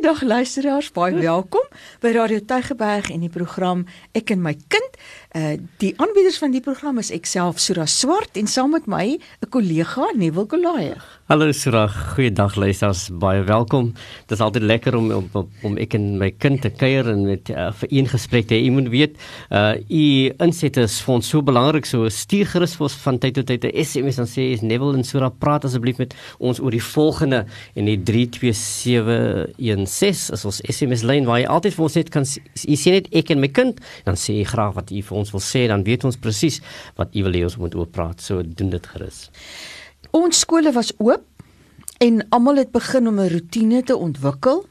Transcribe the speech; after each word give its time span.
Goeiedag 0.00 0.22
luisteraars, 0.22 0.86
baie 0.96 1.12
welkom 1.20 1.66
by 2.00 2.14
Radio 2.16 2.40
Tygerberg 2.48 3.10
en 3.12 3.20
die 3.20 3.28
program 3.28 3.82
Ek 4.16 4.30
en 4.32 4.40
my 4.40 4.54
kind. 4.72 4.96
Uh 5.36 5.58
die 5.82 5.90
aanbieders 6.00 6.38
van 6.40 6.54
die 6.56 6.62
program 6.64 6.96
is 7.02 7.10
ek 7.12 7.28
self 7.28 7.60
Sura 7.60 7.84
Swart 7.84 8.40
en 8.40 8.48
saam 8.48 8.72
met 8.72 8.88
my 8.88 9.18
'n 9.20 9.50
kollega 9.52 10.08
Neville 10.16 10.46
Kolaier. 10.48 11.04
Hallo 11.30 11.46
Sura, 11.52 11.86
goeiedag 11.86 12.56
luisteraars, 12.58 13.04
baie 13.22 13.44
welkom. 13.46 13.92
Dit 14.26 14.34
is 14.34 14.40
altyd 14.42 14.64
lekker 14.66 14.96
om 14.98 15.12
om, 15.14 15.46
om, 15.62 15.76
ek 15.78 15.94
en 15.94 16.18
my 16.18 16.34
kind 16.42 16.58
te 16.58 16.66
kuier 16.74 17.06
en 17.12 17.22
met 17.22 17.46
uh, 17.54 17.70
vir 17.78 17.86
een 18.00 18.10
gesprek 18.10 18.50
te 18.50 18.56
hê. 18.56 18.64
Jy 18.64 18.72
moet 18.74 18.90
weet, 18.90 19.14
uh 19.54 19.78
u 19.78 20.34
insette 20.42 20.82
is 20.88 20.98
vir 21.06 21.14
ons 21.14 21.30
so 21.30 21.38
belangrik. 21.46 21.86
So 21.86 22.10
stuur 22.10 22.50
gerus 22.50 22.74
vir 22.74 22.82
ons 22.88 22.98
van 23.04 23.14
tyd 23.22 23.38
tot 23.38 23.46
tyd 23.46 23.62
'n 23.70 23.78
SMS 23.78 24.18
en 24.18 24.26
sê 24.26 24.50
is 24.56 24.66
Neville 24.66 24.98
en 24.98 25.06
Sura 25.06 25.30
praat 25.30 25.70
asseblief 25.70 26.02
met 26.02 26.18
ons 26.40 26.58
oor 26.58 26.74
die 26.74 26.82
volgende 26.82 27.46
en 27.78 27.84
die 27.86 28.02
32716 28.02 30.34
is 30.34 30.44
ons 30.44 30.58
SMS 30.66 31.06
lyn 31.06 31.30
waar 31.30 31.38
jy 31.38 31.46
altyd 31.46 31.74
vir 31.78 31.84
ons 31.86 31.94
net 31.94 32.10
kan 32.10 32.26
jy 32.26 32.74
sê 32.74 32.90
net 32.98 33.06
ek 33.14 33.30
en 33.30 33.38
my 33.38 33.54
kind 33.54 33.78
dan 34.02 34.18
sê 34.18 34.42
jy 34.42 34.50
graag 34.50 34.74
wat 34.74 34.90
jy 34.90 34.98
vir 34.98 35.22
ons 35.22 35.30
wil 35.30 35.46
sê 35.54 35.70
dan 35.70 35.86
weet 35.86 36.02
ons 36.04 36.18
presies 36.18 36.58
wat 36.98 37.14
jy 37.14 37.22
wil 37.22 37.34
hê 37.38 37.46
ons 37.46 37.56
moet 37.56 37.74
oor 37.78 37.86
praat. 37.86 38.18
So 38.18 38.42
doen 38.42 38.74
dit 38.74 38.86
gerus. 38.86 39.30
Ons 40.10 40.42
skole 40.42 40.72
was 40.74 40.90
oop 40.98 41.22
en 42.02 42.22
almal 42.34 42.56
het 42.64 42.72
begin 42.72 43.08
om 43.08 43.20
'n 43.20 43.30
roetine 43.30 43.82
te 43.82 43.96
ontwikkel 43.96 44.64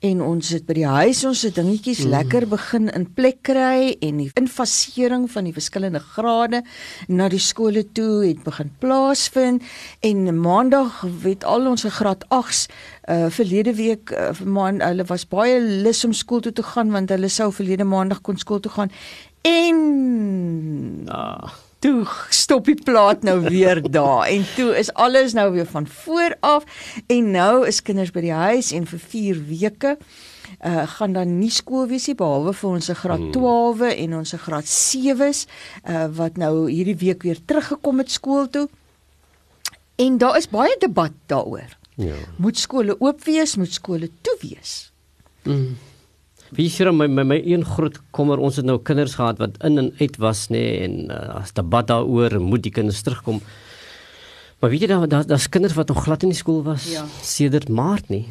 en 0.00 0.20
ons 0.22 0.48
het 0.54 0.66
by 0.66 0.74
die 0.78 0.86
huis 0.86 1.24
ons 1.26 1.40
se 1.40 1.50
dingetjies 1.50 2.04
mm. 2.04 2.10
lekker 2.12 2.46
begin 2.46 2.86
in 2.94 3.06
plek 3.14 3.42
kry 3.42 3.96
en 3.98 4.20
die 4.22 4.30
infasering 4.38 5.26
van 5.32 5.48
die 5.48 5.54
verskillende 5.56 5.98
grade 5.98 6.62
na 7.08 7.28
die 7.28 7.42
skole 7.42 7.82
toe 7.92 8.22
het 8.22 8.44
begin 8.46 8.70
plaasvind. 8.78 9.62
En 10.00 10.40
maandag 10.40 11.02
het 11.24 11.44
al 11.44 11.66
ons 11.66 11.82
graad 11.82 12.24
8s 12.30 12.68
uh, 13.10 13.26
verlede 13.28 13.74
week 13.74 14.10
uh, 14.14 14.30
maand 14.44 14.82
hulle 14.82 15.04
was 15.04 15.26
baie 15.26 15.58
lus 15.60 16.04
om 16.04 16.12
skool 16.12 16.40
toe 16.40 16.52
te 16.52 16.62
gaan 16.62 16.94
want 16.94 17.10
hulle 17.10 17.28
sou 17.28 17.50
verlede 17.52 17.84
maandag 17.84 18.20
kon 18.20 18.38
skool 18.38 18.60
toe 18.60 18.72
gaan. 18.72 18.92
En 19.42 21.08
ah 21.10 21.67
toe 21.78 22.06
stop 22.34 22.66
die 22.66 22.78
plaat 22.82 23.22
nou 23.22 23.40
weer 23.44 23.82
daar 23.90 24.26
en 24.26 24.46
toe 24.56 24.72
is 24.78 24.92
alles 24.94 25.32
nou 25.32 25.52
weer 25.52 25.66
van 25.66 25.86
voor 25.86 26.36
af 26.40 26.64
en 27.06 27.30
nou 27.30 27.66
is 27.66 27.82
kinders 27.82 28.10
by 28.10 28.24
die 28.24 28.34
huis 28.34 28.72
en 28.72 28.86
vir 28.86 28.98
4 28.98 29.44
weke 29.52 29.96
uh 30.64 30.86
gaan 30.88 31.12
dan 31.12 31.38
nie 31.38 31.50
skool 31.52 31.86
wees 31.86 32.08
nie 32.08 32.16
behalwe 32.18 32.52
vir 32.56 32.70
ons 32.70 32.90
graad 33.02 33.24
12 33.32 33.78
hmm. 33.78 33.90
en 34.04 34.14
ons 34.18 34.34
graad 34.44 34.70
7s 34.72 35.44
uh 35.84 36.06
wat 36.18 36.36
nou 36.40 36.70
hierdie 36.70 36.96
week 36.96 37.22
weer 37.22 37.38
teruggekom 37.44 37.98
het 37.98 38.10
skool 38.10 38.48
toe. 38.50 38.68
En 39.98 40.18
daar 40.18 40.36
is 40.36 40.48
baie 40.48 40.76
debat 40.78 41.12
daaroor. 41.26 41.76
Ja. 41.94 42.14
Moet 42.36 42.58
skole 42.58 42.94
oop 43.00 43.24
wees, 43.24 43.56
moet 43.56 43.72
skole 43.72 44.10
toe 44.20 44.36
wees? 44.40 44.92
Mm. 45.42 45.76
Wie 46.56 46.68
sê 46.72 46.88
my 46.92 47.06
my 47.06 47.24
my 47.24 47.38
een 47.44 47.64
groot 47.64 47.98
kommer 48.10 48.38
ons 48.38 48.56
het 48.56 48.64
nou 48.64 48.78
kinders 48.78 49.14
gehad 49.18 49.38
wat 49.38 49.56
in 49.64 49.78
en 49.78 49.92
uit 50.00 50.16
was 50.16 50.48
nê 50.48 50.58
nee, 50.58 50.78
en 50.86 51.10
uh, 51.10 51.40
as 51.42 51.52
debat 51.52 51.86
daaroor 51.86 52.40
moet 52.40 52.62
die 52.62 52.72
kinders 52.72 53.02
terugkom. 53.02 53.40
Maar 54.60 54.70
weet 54.70 54.80
jy 54.80 54.88
daar 54.88 55.08
daar's 55.08 55.26
da 55.26 55.50
kinders 55.50 55.74
wat 55.74 55.88
nog 55.88 56.02
glad 56.02 56.22
in 56.22 56.32
die 56.32 56.38
skool 56.38 56.62
was 56.62 56.88
ja. 56.92 57.04
sedert 57.22 57.68
Maart 57.68 58.08
nie. 58.08 58.26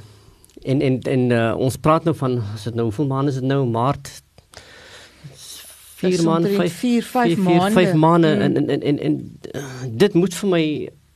En 0.64 0.82
en 0.82 1.02
en 1.02 1.30
uh, 1.30 1.54
ons 1.58 1.78
praat 1.78 2.04
nou 2.04 2.16
van 2.16 2.42
as 2.54 2.64
dit 2.64 2.76
nou 2.76 2.90
hoeveel 2.90 3.08
maande 3.08 3.32
is 3.32 3.40
dit 3.40 3.48
nou 3.48 3.66
Maart 3.66 4.10
4 5.98 6.24
maande 6.24 6.50
5 6.50 6.74
4 6.74 7.04
5 7.04 7.38
maande 7.38 7.72
5 7.72 7.94
maande 7.94 8.28
en 8.28 8.56
en 8.56 8.70
en 8.70 8.82
en, 8.82 9.00
en 9.00 9.40
uh, 9.56 9.66
dit 9.90 10.14
moet 10.14 10.34
vir 10.34 10.50
my 10.50 10.64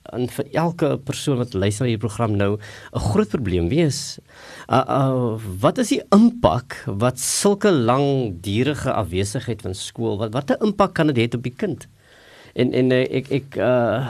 en 0.10 0.28
vir 0.28 0.48
elke 0.58 0.90
persoon 1.06 1.38
wat 1.42 1.54
luister 1.54 1.86
na 1.86 1.92
hierdie 1.92 2.02
program 2.02 2.36
nou 2.38 2.58
'n 2.58 3.00
groot 3.12 3.30
probleem 3.30 3.70
wees. 3.70 4.20
Uh, 4.70 4.84
uh 4.88 5.40
wat 5.62 5.78
is 5.78 5.90
die 5.90 6.02
impak 6.10 6.84
wat 6.86 7.20
sulke 7.20 7.72
langdurige 7.72 8.92
afwesigheid 8.92 9.62
van 9.62 9.74
skool 9.74 10.18
wat 10.18 10.34
watter 10.34 10.58
impak 10.62 10.94
kan 10.94 11.08
dit 11.08 11.18
hê 11.18 11.36
op 11.36 11.44
die 11.44 11.56
kind? 11.56 11.88
En 12.56 12.74
en 12.74 12.92
uh, 12.92 13.06
ek 13.10 13.32
ek 13.32 13.58
uh 13.58 14.10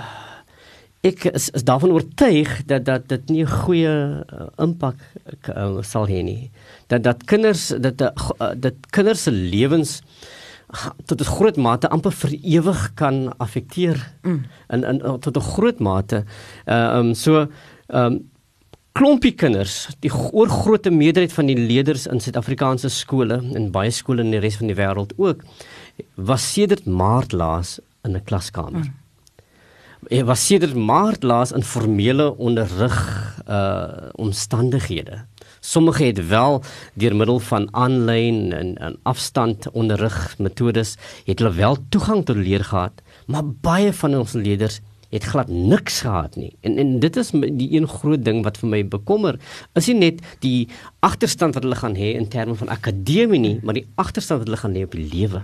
ek 1.01 1.25
is, 1.33 1.49
is 1.49 1.63
daarvan 1.65 1.91
oortuig 1.91 2.65
dat 2.69 2.85
dat 2.85 3.07
dit 3.09 3.29
nie 3.29 3.43
'n 3.43 3.53
goeie 3.65 3.95
uh, 4.21 4.47
impak 4.57 4.97
uh, 5.49 5.81
sal 5.81 6.07
hê 6.07 6.21
nie. 6.23 6.51
Dat 6.87 7.03
dat 7.03 7.23
kinders 7.25 7.73
dat 7.79 8.01
uh, 8.01 8.53
dat 8.55 8.73
kinders 8.89 9.23
se 9.23 9.31
lewens 9.31 10.01
tot 11.05 11.21
'n 11.21 11.33
groot 11.37 11.57
mate 11.57 11.89
amper 11.89 12.11
vir 12.11 12.31
ewig 12.41 12.93
kan 12.95 13.33
affekteer 13.37 13.97
mm. 14.23 14.43
in 14.69 14.83
in 14.83 14.99
tot 15.19 15.37
'n 15.37 15.47
groot 15.55 15.79
mate. 15.79 16.23
Ehm 16.65 16.75
uh, 16.75 16.97
um, 16.97 17.13
so 17.13 17.47
ehm 17.87 18.05
um, 18.05 18.29
klompie 18.91 19.35
kinders, 19.35 19.87
die 19.99 20.11
oorgrootste 20.11 20.91
meerderheid 20.91 21.33
van 21.33 21.47
die 21.47 21.55
leerders 21.55 22.07
in 22.07 22.19
Suid-Afrikaanse 22.19 22.89
skole 22.89 23.39
en 23.55 23.71
baie 23.71 23.91
skole 23.91 24.21
in 24.21 24.31
die 24.31 24.39
res 24.39 24.57
van 24.59 24.67
die 24.67 24.75
wêreld 24.75 25.13
ook 25.17 25.45
was 26.15 26.53
sedert 26.53 26.85
Maart 26.85 27.31
laas 27.31 27.79
in 28.03 28.15
'n 28.15 28.23
klaskamer. 28.23 28.83
Mm. 28.83 28.93
Hy 30.09 30.23
was 30.23 30.45
sedert 30.45 30.75
Maart 30.75 31.23
laas 31.23 31.51
in 31.51 31.63
formele 31.63 32.37
onderrig 32.37 32.97
uh 33.47 34.09
omstandighede. 34.15 35.25
Sommige 35.61 36.03
het 36.03 36.27
wel 36.27 36.63
deur 36.93 37.15
middel 37.15 37.39
van 37.39 37.67
aanlyn 37.77 38.51
en, 38.51 38.77
en 38.77 38.95
afstand 39.03 39.67
onderrig 39.71 40.35
metodes 40.41 40.95
het 41.25 41.39
hulle 41.39 41.53
wel 41.53 41.77
toegang 41.89 42.25
tot 42.25 42.35
leer 42.35 42.63
gehad, 42.65 43.03
maar 43.29 43.45
baie 43.45 43.93
van 43.93 44.17
ons 44.17 44.33
leerders 44.33 44.79
het 45.11 45.27
glad 45.27 45.51
niks 45.53 46.01
gehad 46.01 46.35
nie. 46.35 46.55
En 46.65 46.77
en 46.81 46.97
dit 47.03 47.15
is 47.15 47.29
die 47.35 47.69
een 47.75 47.87
groot 47.87 48.25
ding 48.25 48.41
wat 48.43 48.57
vir 48.57 48.71
my 48.73 48.81
bekommer, 48.87 49.37
is 49.77 49.91
nie 49.91 49.99
net 49.99 50.25
die 50.41 50.67
agterstand 50.99 51.53
wat 51.53 51.67
hulle 51.67 51.77
gaan 51.77 51.97
hê 51.99 52.15
in 52.17 52.29
terme 52.31 52.55
van 52.57 52.73
akademie 52.73 53.39
nie, 53.39 53.57
maar 53.61 53.77
die 53.77 53.85
agterstand 54.01 54.41
wat 54.41 54.49
hulle 54.49 54.63
gaan 54.63 54.77
hê 54.79 54.87
op 54.87 54.97
die 54.97 55.09
lewe. 55.13 55.43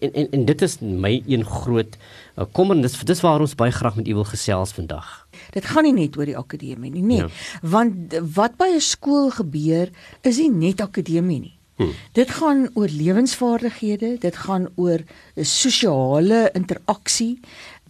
En, 0.00 0.12
en 0.12 0.30
en 0.30 0.44
dit 0.44 0.62
is 0.62 0.78
my 0.80 1.22
een 1.26 1.44
groot 1.44 1.96
uh, 2.36 2.44
kommer 2.52 2.82
dis 2.82 2.98
dis 2.98 3.20
waar 3.20 3.40
ons 3.40 3.54
baie 3.54 3.72
graag 3.72 3.96
met 3.96 4.08
u 4.08 4.14
wil 4.14 4.24
gesels 4.24 4.72
vandag. 4.72 5.26
Dit 5.50 5.64
gaan 5.64 5.84
nie 5.84 5.92
net 5.92 6.16
oor 6.16 6.28
die 6.28 6.38
akademie 6.38 6.90
nie, 6.90 7.02
nee. 7.02 7.18
Ja. 7.18 7.28
Want 7.62 8.14
wat 8.34 8.56
by 8.56 8.70
'n 8.74 8.80
skool 8.80 9.30
gebeur, 9.30 9.90
is 10.22 10.38
nie 10.38 10.50
net 10.50 10.80
akademie 10.80 11.40
nie. 11.40 11.56
Hmm. 11.76 11.92
Dit 12.12 12.30
gaan 12.30 12.68
oor 12.74 12.88
lewensvaardighede, 12.88 14.16
dit 14.20 14.36
gaan 14.36 14.68
oor 14.74 15.00
sosiale 15.36 16.50
interaksie, 16.52 17.40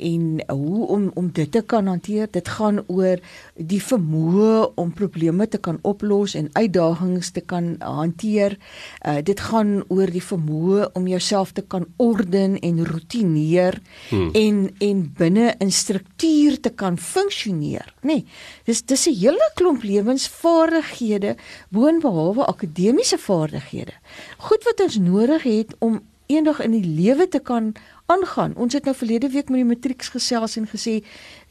en 0.02 0.42
hoe 0.48 0.86
om 0.86 1.10
om 1.14 1.30
dit 1.32 1.50
te 1.52 1.62
kan 1.62 1.86
hanteer 1.86 2.28
dit 2.30 2.48
gaan 2.48 2.82
oor 2.86 3.20
die 3.54 3.80
vermoë 3.82 4.72
om 4.80 4.92
probleme 4.92 5.48
te 5.48 5.58
kan 5.58 5.78
oplos 5.82 6.34
en 6.38 6.50
uitdagings 6.52 7.30
te 7.30 7.40
kan 7.40 7.76
hanteer. 7.80 8.58
Uh, 9.06 9.18
dit 9.22 9.40
gaan 9.40 9.82
oor 9.88 10.10
die 10.10 10.24
vermoë 10.24 10.90
om 10.98 11.06
jouself 11.10 11.52
te 11.52 11.62
kan 11.62 11.86
orden 11.96 12.58
en 12.60 12.84
rotineer 12.86 13.80
hmm. 14.10 14.30
en 14.34 14.70
en 14.78 15.02
binne 15.18 15.54
'n 15.58 15.70
struktuur 15.70 16.60
te 16.60 16.70
kan 16.70 16.98
funksioneer. 16.98 17.94
Nê 18.02 18.06
nee, 18.06 18.24
dis 18.64 18.82
dis 18.82 19.06
'n 19.08 19.14
hele 19.14 19.50
klomp 19.54 19.82
lewensvaardighede 19.82 21.36
boonbehalwe 21.68 22.46
akademiese 22.46 23.18
vaardighede. 23.18 23.94
Goed 24.38 24.64
wat 24.64 24.80
ons 24.80 24.98
nodig 24.98 25.42
het 25.42 25.74
om 25.78 26.00
eendag 26.32 26.60
in 26.64 26.74
die 26.76 26.86
lewe 26.86 27.28
te 27.28 27.40
kan 27.40 27.72
aangaan. 28.12 28.54
Ons 28.56 28.74
het 28.76 28.84
nou 28.84 28.94
verlede 28.96 29.28
week 29.32 29.48
met 29.52 29.62
die 29.62 29.68
matrieks 29.68 30.10
gesels 30.12 30.56
en 30.58 30.66
gesê 30.68 30.98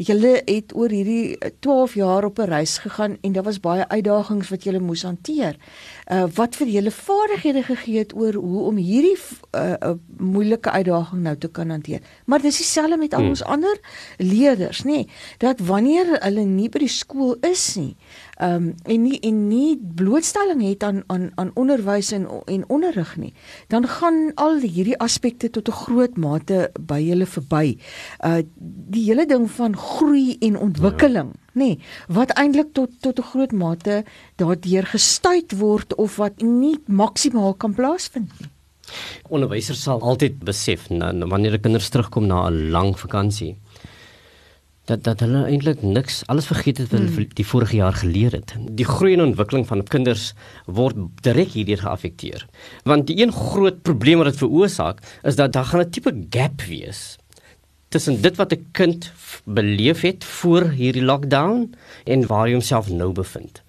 julle 0.02 0.34
het 0.46 0.74
oor 0.78 0.92
hierdie 0.92 1.38
12 1.64 1.96
jaar 2.00 2.26
op 2.28 2.40
'n 2.40 2.50
reis 2.50 2.78
gegaan 2.78 3.18
en 3.22 3.32
daar 3.32 3.44
was 3.44 3.60
baie 3.60 3.88
uitdagings 3.88 4.50
wat 4.50 4.64
julle 4.64 4.80
moes 4.80 5.04
hanteer. 5.04 5.56
Uh 6.12 6.26
wat 6.36 6.56
vir 6.56 6.68
julle 6.68 6.92
vaardighede 6.92 7.64
gegee 7.64 7.98
het 7.98 8.16
oor 8.16 8.34
hoe 8.34 8.62
om 8.62 8.76
hierdie 8.76 9.18
uh, 9.56 9.74
uh 9.80 9.94
moeilike 10.18 10.72
uitdaging 10.72 11.22
nou 11.22 11.38
te 11.38 11.48
kan 11.48 11.70
hanteer. 11.70 12.02
Maar 12.26 12.42
dis 12.42 12.58
dieselfde 12.58 12.98
met 12.98 13.14
al 13.14 13.20
hmm. 13.20 13.30
ons 13.30 13.42
hmm. 13.42 13.52
ander 13.52 13.80
leerders, 14.18 14.84
nê, 14.84 14.86
nee, 14.86 15.08
dat 15.38 15.60
wanneer 15.60 16.18
hulle 16.22 16.46
nie 16.46 16.70
by 16.70 16.80
die 16.80 16.88
skool 16.88 17.36
is 17.42 17.76
nie, 17.76 17.96
um, 18.42 18.74
en 18.84 19.04
nie 19.04 19.20
en 19.20 19.48
nie 19.48 19.80
blootstelling 19.96 20.62
het 20.66 20.84
aan 20.84 21.04
aan 21.08 21.30
aan 21.36 21.52
onderwys 21.54 22.12
en 22.12 22.28
en 22.46 22.64
onderrig 22.70 23.16
nie, 23.18 23.34
dan 23.68 23.88
gaan 23.88 24.32
al 24.36 24.60
hierdie 24.60 24.98
aspekte 25.00 25.50
tot 25.50 25.68
'n 25.70 25.80
groot 25.86 26.18
mate 26.18 26.72
by 26.80 27.02
hulle 27.04 27.26
verby. 27.26 27.78
Uh 28.26 28.42
die 28.92 29.06
hele 29.06 29.26
ding 29.26 29.52
van 29.52 29.78
groei 29.78 30.38
en 30.40 30.58
ontwikkeling, 30.58 31.30
ja. 31.34 31.50
nê, 31.54 31.66
nee, 31.66 31.80
wat 32.08 32.32
eintlik 32.32 32.74
tot 32.74 32.90
tot 33.00 33.20
'n 33.20 33.30
groot 33.34 33.52
mate 33.52 34.04
daardeur 34.36 34.86
gestuit 34.86 35.58
word 35.58 35.96
of 35.96 36.16
wat 36.16 36.42
nie 36.42 36.80
maksimaal 36.86 37.54
kan 37.54 37.74
plaasvind 37.74 38.40
nie. 38.40 38.50
Onderwysers 39.30 39.82
sal 39.82 40.02
altyd 40.02 40.40
besef 40.44 40.90
na, 40.90 41.14
wanneer 41.14 41.54
'n 41.54 41.62
kinders 41.62 41.90
terugkom 41.90 42.28
na 42.28 42.50
'n 42.50 42.70
lang 42.72 43.00
vakansie 43.00 43.56
dat 44.90 45.04
dat 45.04 45.20
hulle 45.20 45.44
eintlik 45.46 45.82
niks 45.82 46.22
alles 46.26 46.48
vergeet 46.50 46.78
het 46.82 46.90
wat 46.90 47.00
hulle 47.00 47.14
hmm. 47.14 47.36
die 47.38 47.46
vorige 47.46 47.76
jaar 47.76 47.94
geleer 47.94 48.32
het. 48.32 48.54
Die 48.82 48.86
groei 48.86 49.14
en 49.14 49.22
ontwikkeling 49.22 49.68
van 49.68 49.84
kinders 49.84 50.34
word 50.66 50.98
direk 51.22 51.54
hierdeur 51.54 51.84
geaffekteer. 51.86 52.46
Want 52.84 53.08
die 53.08 53.22
een 53.22 53.32
groot 53.32 53.82
probleem 53.82 54.18
wat 54.18 54.32
dit 54.32 54.42
veroorsaak 54.42 55.02
is 55.24 55.36
dat 55.36 55.54
daar 55.54 55.66
gaan 55.66 55.86
'n 55.86 55.90
tipe 55.90 56.14
gap 56.30 56.62
wees 56.62 57.18
tussen 57.92 58.22
dit 58.22 58.36
wat 58.36 58.54
'n 58.54 58.68
kind 58.72 59.12
beleef 59.44 60.02
het 60.02 60.24
voor 60.24 60.70
hierdie 60.70 61.04
lockdown 61.04 61.74
en 62.04 62.28
waar 62.28 62.46
hy 62.46 62.52
homself 62.52 62.90
nou 62.90 63.12
bevind. 63.12 63.62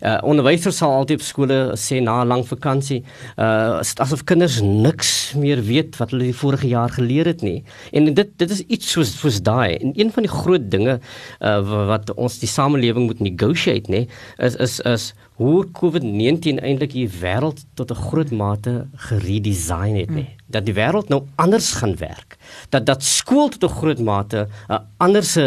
Uh 0.00 0.18
onderwysers 0.22 0.76
sal 0.80 0.92
altyd 0.96 1.20
op 1.20 1.26
skole 1.26 1.58
sê 1.76 2.00
na 2.00 2.22
'n 2.22 2.28
lang 2.28 2.44
vakansie, 2.46 3.04
uh 3.36 3.80
asof 3.80 4.24
kinders 4.24 4.60
niks 4.60 5.34
meer 5.36 5.60
weet 5.62 5.96
wat 6.00 6.10
hulle 6.10 6.30
die 6.30 6.40
vorige 6.42 6.68
jaar 6.68 6.90
geleer 6.90 7.26
het 7.26 7.42
nie. 7.42 7.64
En 7.92 8.14
dit 8.14 8.28
dit 8.36 8.50
is 8.50 8.62
iets 8.66 8.90
soos 8.90 9.12
soos 9.20 9.42
daai. 9.42 9.76
En 9.76 9.92
een 9.94 10.12
van 10.12 10.22
die 10.22 10.32
groot 10.32 10.70
dinge 10.70 11.00
uh 11.40 11.86
wat 11.86 12.14
ons 12.14 12.38
die 12.38 12.48
samelewing 12.48 13.06
moet 13.06 13.20
negotiate, 13.20 13.90
nê, 13.90 14.06
is 14.38 14.56
is 14.56 14.80
is 14.80 15.12
hoe 15.40 15.64
COVID-19 15.72 16.58
eintlik 16.60 16.92
die 16.92 17.06
wêreld 17.08 17.62
tot 17.74 17.90
'n 17.90 18.02
groot 18.08 18.30
mate 18.30 18.72
geredesign 19.08 19.96
het 19.96 20.10
nie. 20.10 20.28
Mm. 20.28 20.36
Dat 20.46 20.64
die 20.66 20.74
wêreld 20.74 21.08
nou 21.08 21.22
anders 21.34 21.72
gaan 21.72 21.96
werk. 21.96 22.36
Dat 22.68 22.86
dat 22.86 23.02
skool 23.02 23.48
tot 23.48 23.64
'n 23.64 23.76
groot 23.80 24.00
mate 24.00 24.48
'n 24.68 24.84
ander 24.96 25.24
se 25.24 25.44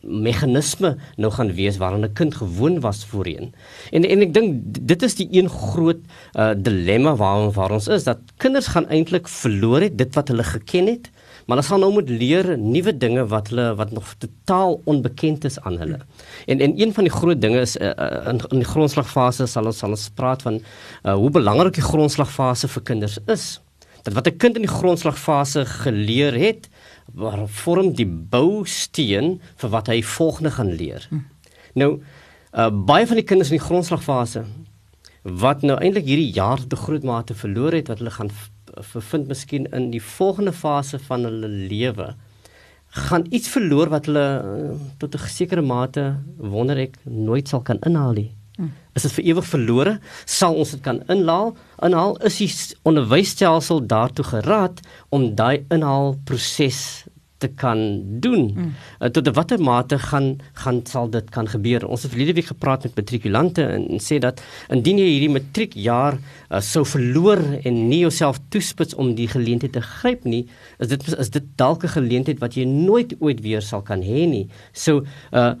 meganisme 0.00 0.96
nou 1.16 1.32
gaan 1.32 1.52
wees 1.52 1.76
waaraan 1.76 2.04
'n 2.04 2.12
kind 2.12 2.34
gewoon 2.34 2.80
was 2.80 3.04
voorheen. 3.04 3.54
En 3.90 4.04
en 4.04 4.20
ek 4.20 4.34
dink 4.34 4.54
dit 4.64 5.02
is 5.02 5.14
die 5.14 5.28
een 5.30 5.48
groot 5.48 6.00
uh, 6.32 6.50
dilemma 6.56 7.16
waarom 7.16 7.52
waar 7.52 7.70
ons 7.70 7.88
is 7.88 8.04
dat 8.04 8.18
kinders 8.36 8.66
gaan 8.66 8.88
eintlik 8.88 9.28
verloor 9.28 9.80
het 9.80 9.98
dit 9.98 10.14
wat 10.14 10.28
hulle 10.28 10.44
geken 10.44 10.86
het 10.86 11.10
maar 11.48 11.56
hulle 11.56 11.68
gaan 11.68 11.80
nou 11.80 11.92
moet 11.92 12.10
leer 12.12 12.46
nuwe 12.60 12.92
dinge 12.92 13.22
wat 13.26 13.46
hulle 13.48 13.70
wat 13.78 13.92
nog 13.96 14.10
totaal 14.20 14.74
onbekend 14.84 15.46
is 15.48 15.56
aan 15.60 15.78
hulle. 15.80 15.98
En 16.46 16.60
en 16.60 16.74
een 16.80 16.92
van 16.92 17.08
die 17.08 17.12
groot 17.12 17.40
dinge 17.40 17.60
is 17.60 17.76
uh, 17.76 17.88
in 18.28 18.42
in 18.50 18.60
die 18.60 18.68
grondslagfase 18.68 19.46
sal 19.48 19.70
ons 19.70 19.80
sal 19.80 19.96
ons 19.96 20.10
praat 20.14 20.44
van 20.44 20.60
uh, 20.60 21.14
hoe 21.14 21.30
belangrik 21.32 21.80
die 21.80 21.86
grondslagfase 21.86 22.68
vir 22.68 22.84
kinders 22.92 23.16
is. 23.26 23.46
Dat 24.02 24.12
wat 24.12 24.28
'n 24.28 24.36
kind 24.36 24.60
in 24.60 24.68
die 24.68 24.76
grondslagfase 24.76 25.64
geleer 25.64 26.36
het, 26.36 26.68
vorm 27.64 27.94
die 27.96 28.06
bousteen 28.06 29.40
vir 29.56 29.70
wat 29.70 29.86
hy 29.88 30.02
volgende 30.02 30.50
gaan 30.50 30.72
leer. 30.76 31.06
Hm. 31.08 31.24
Nou 31.72 32.00
uh, 32.52 32.70
baie 32.70 33.06
van 33.06 33.16
die 33.16 33.24
kinders 33.24 33.50
in 33.50 33.56
die 33.56 33.66
grondslagfase 33.66 34.44
wat 35.22 35.62
nou 35.62 35.78
eintlik 35.80 36.04
hierdie 36.04 36.32
jaar 36.32 36.60
te 36.66 36.76
groot 36.76 37.02
mate 37.02 37.34
verloor 37.34 37.72
het 37.72 37.88
wat 37.88 37.98
hulle 37.98 38.10
gaan 38.10 38.30
vervind 38.92 39.28
miskien 39.28 39.66
in 39.72 39.90
die 39.90 40.02
volgende 40.02 40.52
fase 40.52 40.98
van 40.98 41.24
hulle 41.24 41.48
lewe 41.48 42.14
gaan 42.88 43.26
iets 43.30 43.48
verloor 43.52 43.90
wat 43.92 44.08
hulle 44.08 44.26
uh, 44.40 44.72
tot 44.98 45.14
'n 45.14 45.28
sekere 45.28 45.62
mate 45.62 46.16
wonder 46.36 46.78
ek 46.78 46.96
nooit 47.04 47.48
sal 47.48 47.60
kan 47.60 47.78
inhaal 47.84 48.12
nie. 48.12 48.32
Hmm. 48.56 48.72
Is 48.94 49.02
dit 49.02 49.12
vir 49.12 49.24
ewig 49.24 49.46
verlore? 49.46 49.98
Sal 50.24 50.54
ons 50.54 50.70
dit 50.70 50.80
kan 50.80 51.02
inhaal? 51.08 51.56
Inhaal 51.82 52.16
is 52.26 52.38
die 52.38 52.50
onderwysstelsel 52.82 53.86
daartoe 53.86 54.24
geraad 54.24 54.80
om 55.08 55.34
daai 55.34 55.64
inhaalproses 55.70 57.04
te 57.38 57.48
kan 57.48 58.02
doen. 58.20 58.50
Mm. 58.54 58.72
Uh, 59.00 59.10
tot 59.14 59.30
watter 59.34 59.60
mate 59.62 59.98
gaan 59.98 60.36
gaan 60.58 60.80
sal 60.90 61.10
dit 61.10 61.30
kan 61.30 61.48
gebeur? 61.48 61.86
Ons 61.86 62.02
het 62.02 62.12
verlede 62.12 62.34
week 62.38 62.50
gepraat 62.50 62.82
met 62.82 62.96
matrikulante 62.98 63.62
en, 63.62 63.86
en 63.94 64.02
sê 64.02 64.18
dat 64.22 64.42
indien 64.74 64.98
jy 64.98 65.06
hierdie 65.12 65.32
matriekjaar 65.36 66.18
uh, 66.18 66.60
sou 66.64 66.84
verloor 66.86 67.42
en 67.62 67.80
nie 67.88 68.02
jouself 68.02 68.40
toespits 68.50 68.96
om 68.98 69.14
die 69.18 69.28
geleentheid 69.30 69.76
te 69.78 69.84
gryp 69.84 70.26
nie, 70.26 70.44
is 70.82 70.90
dit 70.90 71.08
is 71.14 71.30
dit 71.34 71.48
dalk 71.56 71.84
'n 71.84 71.96
geleentheid 71.96 72.42
wat 72.42 72.58
jy 72.58 72.66
nooit 72.66 73.14
ooit 73.20 73.40
weer 73.40 73.62
sal 73.62 73.82
kan 73.82 74.02
hê 74.02 74.26
nie. 74.26 74.46
So 74.72 75.04
uh 75.32 75.54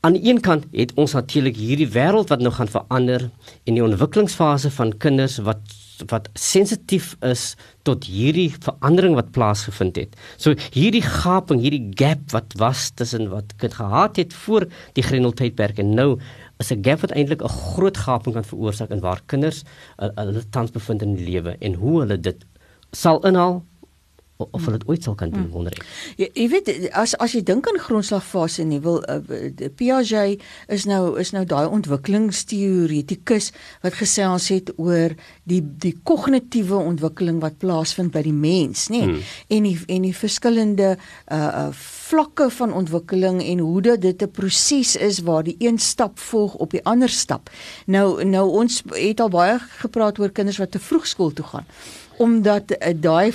aan 0.00 0.14
die 0.16 0.30
een 0.30 0.40
kant 0.40 0.64
het 0.72 0.92
ons 0.94 1.12
natuurlik 1.12 1.56
hierdie 1.56 1.88
wêreld 1.90 2.30
wat 2.30 2.40
nou 2.40 2.52
gaan 2.54 2.70
verander 2.70 3.28
en 3.64 3.74
die 3.74 3.82
ontwikkelingsfase 3.82 4.70
van 4.70 4.96
kinders 4.98 5.38
wat 5.46 5.60
wat 6.10 6.28
sensitief 6.38 7.16
is 7.20 7.54
tot 7.86 8.04
hierdie 8.04 8.50
verandering 8.64 9.14
wat 9.18 9.32
plaasgevind 9.34 9.96
het. 9.96 10.16
So 10.36 10.54
hierdie 10.74 11.02
gaping, 11.04 11.60
hierdie 11.62 11.90
gap 11.98 12.30
wat 12.32 12.54
was 12.60 12.90
tussen 12.98 13.28
wat 13.32 13.54
kind 13.56 13.74
gehad 13.74 14.16
het 14.16 14.34
voor 14.44 14.68
die 14.96 15.04
Grendeltydperk 15.06 15.78
en 15.78 15.94
nou 15.94 16.18
is 16.58 16.72
'n 16.72 16.82
gap 16.84 17.00
wat 17.00 17.12
eintlik 17.12 17.42
'n 17.42 17.48
groot 17.48 17.96
gaping 17.96 18.34
kan 18.34 18.44
veroorsaak 18.44 18.90
in 18.90 19.00
waar 19.00 19.20
kinders 19.26 19.64
uh, 19.98 20.08
hulle 20.14 20.48
tans 20.50 20.70
bevind 20.70 21.02
in 21.02 21.14
die 21.16 21.26
lewe 21.26 21.56
en 21.60 21.74
hoe 21.74 22.00
hulle 22.00 22.20
dit 22.20 22.44
sal 22.90 23.20
inhaal 23.26 23.62
of 24.36 24.64
hulle 24.64 24.78
dit 24.78 24.88
ooit 24.88 25.02
sal 25.02 25.14
kan 25.14 25.30
doen 25.30 25.44
hmm. 25.44 25.52
wonder 25.54 25.74
ek. 25.76 25.84
Jy, 26.16 26.28
jy 26.34 26.46
weet 26.52 26.70
as 26.98 27.14
as 27.22 27.34
jy 27.36 27.42
dink 27.46 27.68
aan 27.70 27.78
grondslagfase 27.82 28.64
nie 28.66 28.80
wil 28.82 29.00
uh, 29.10 29.20
Piaget 29.76 30.42
is 30.72 30.86
nou 30.88 31.14
is 31.20 31.32
nou 31.34 31.44
daai 31.48 31.66
ontwikkelingsteoretikus 31.70 33.52
wat 33.84 33.98
gesels 34.00 34.48
het 34.52 34.72
oor 34.76 35.14
die 35.48 35.60
die 35.62 35.94
kognitiewe 36.08 36.80
ontwikkeling 36.80 37.40
wat 37.44 37.60
plaasvind 37.62 38.12
by 38.14 38.24
die 38.26 38.34
mens, 38.34 38.88
nê? 38.92 39.04
Hmm. 39.06 39.22
En 39.52 39.68
die 39.68 39.76
en 39.86 40.08
die 40.08 40.16
verskillende 40.16 40.94
uh, 40.96 41.38
uh 41.38 41.70
vlakke 42.12 42.50
van 42.52 42.74
ontwikkeling 42.76 43.38
en 43.40 43.62
hoe 43.64 43.80
dit 43.82 44.22
'n 44.22 44.30
proses 44.30 44.96
is 44.96 45.22
waar 45.24 45.42
die 45.42 45.56
een 45.58 45.78
stap 45.78 46.18
volg 46.18 46.54
op 46.54 46.70
die 46.70 46.84
ander 46.84 47.08
stap. 47.08 47.50
Nou 47.86 48.24
nou 48.24 48.50
ons 48.50 48.82
het 48.90 49.20
al 49.20 49.28
baie 49.28 49.58
gepraat 49.80 50.18
oor 50.18 50.30
kinders 50.30 50.58
wat 50.58 50.70
te 50.70 50.78
vroeg 50.78 51.06
skool 51.06 51.32
toe 51.32 51.44
gaan 51.44 51.66
omdat 52.22 52.70
uh, 52.76 52.92
daai 52.94 53.32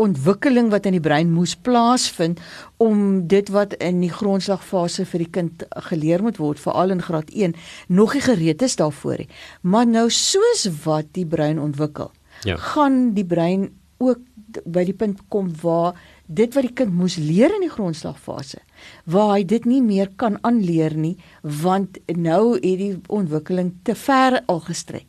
ontwikkeling 0.00 0.70
wat 0.72 0.86
in 0.88 0.96
die 0.96 1.04
brein 1.04 1.32
moes 1.34 1.52
plaasvind 1.56 2.40
om 2.80 3.26
dit 3.28 3.50
wat 3.52 3.76
in 3.84 4.00
die 4.00 4.12
grondslagfase 4.12 5.04
vir 5.10 5.24
die 5.24 5.32
kind 5.34 5.64
geleer 5.90 6.24
moet 6.24 6.40
word 6.40 6.62
veral 6.62 6.94
in 6.94 7.04
graad 7.04 7.28
1 7.30 7.56
nog 7.88 8.16
nie 8.16 8.24
gereed 8.24 8.64
is 8.64 8.78
daarvoor 8.80 9.24
nie. 9.24 9.28
Maar 9.60 9.86
nou 9.86 10.06
soos 10.14 10.64
wat 10.86 11.12
die 11.18 11.26
brein 11.28 11.60
ontwikkel, 11.60 12.12
ja. 12.48 12.56
gaan 12.72 13.12
die 13.18 13.26
brein 13.26 13.68
ook 14.00 14.24
by 14.64 14.86
die 14.88 14.96
punt 14.96 15.20
kom 15.28 15.52
waar 15.60 15.98
dit 16.26 16.54
wat 16.56 16.66
die 16.66 16.74
kind 16.74 16.94
moes 16.94 17.18
leer 17.20 17.52
in 17.54 17.66
die 17.66 17.72
grondslagfase 17.72 18.62
waar 19.04 19.34
hy 19.36 19.44
dit 19.44 19.64
nie 19.64 19.82
meer 19.82 20.10
kan 20.16 20.38
aanleer 20.46 20.96
nie 20.96 21.16
want 21.42 21.98
nou 22.06 22.54
het 22.54 22.78
die 22.80 23.00
ontwikkeling 23.08 23.72
te 23.82 23.94
ver 23.94 24.40
al 24.46 24.60
gestrek. 24.60 25.06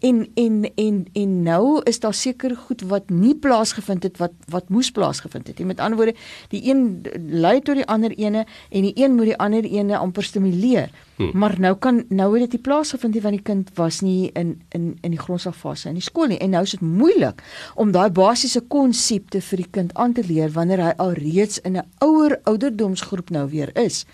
En 0.00 0.26
en 0.34 0.70
en 0.74 1.06
en 1.12 1.42
nou 1.42 1.80
is 1.84 2.00
daar 2.00 2.14
seker 2.14 2.56
goed 2.56 2.82
wat 2.88 3.10
nie 3.10 3.34
plaasgevind 3.34 4.02
het 4.02 4.18
wat 4.18 4.32
wat 4.48 4.68
moes 4.68 4.90
plaasgevind 4.90 5.46
het. 5.46 5.58
Met 5.64 5.80
ander 5.80 5.96
woorde, 5.96 6.14
die 6.48 6.62
een 6.70 7.04
lei 7.28 7.60
tot 7.60 7.74
die 7.74 7.86
ander 7.86 8.10
ene 8.10 8.46
en 8.70 8.82
die 8.82 8.92
een 8.94 9.14
moet 9.14 9.32
die 9.32 9.38
ander 9.38 9.64
ene 9.64 9.96
amper 9.96 10.22
stimuleer. 10.22 10.90
Hmm. 11.16 11.30
Maar 11.32 11.60
nou 11.60 11.76
kan 11.78 12.04
nou 12.08 12.32
het 12.32 12.40
dit 12.40 12.52
nie 12.52 12.60
plaasgevind 12.60 13.14
nie 13.14 13.22
want 13.22 13.36
die 13.36 13.44
kind 13.46 13.68
was 13.78 14.00
nie 14.00 14.30
in 14.34 14.62
in 14.74 14.98
in 15.00 15.12
die 15.14 15.20
grondslagfase 15.20 15.88
in 15.88 15.94
die 15.94 16.02
skool 16.02 16.26
nie 16.26 16.40
en 16.42 16.50
nou 16.50 16.62
is 16.66 16.74
dit 16.74 16.80
moeilik 16.82 17.42
om 17.78 17.92
daai 17.94 18.10
basiese 18.10 18.60
konsepte 18.60 19.38
vir 19.40 19.62
die 19.62 19.70
kind 19.70 19.94
aan 19.94 20.12
te 20.12 20.24
leer 20.26 20.50
wanneer 20.56 20.82
hy 20.82 20.92
al 20.98 21.14
reeds 21.14 21.60
in 21.62 21.78
'n 21.78 21.86
ouer 22.02 22.40
ouderdomsgroep 22.42 23.13
groep 23.14 23.30
nou 23.34 23.46
weer 23.50 23.72
is. 23.78 24.04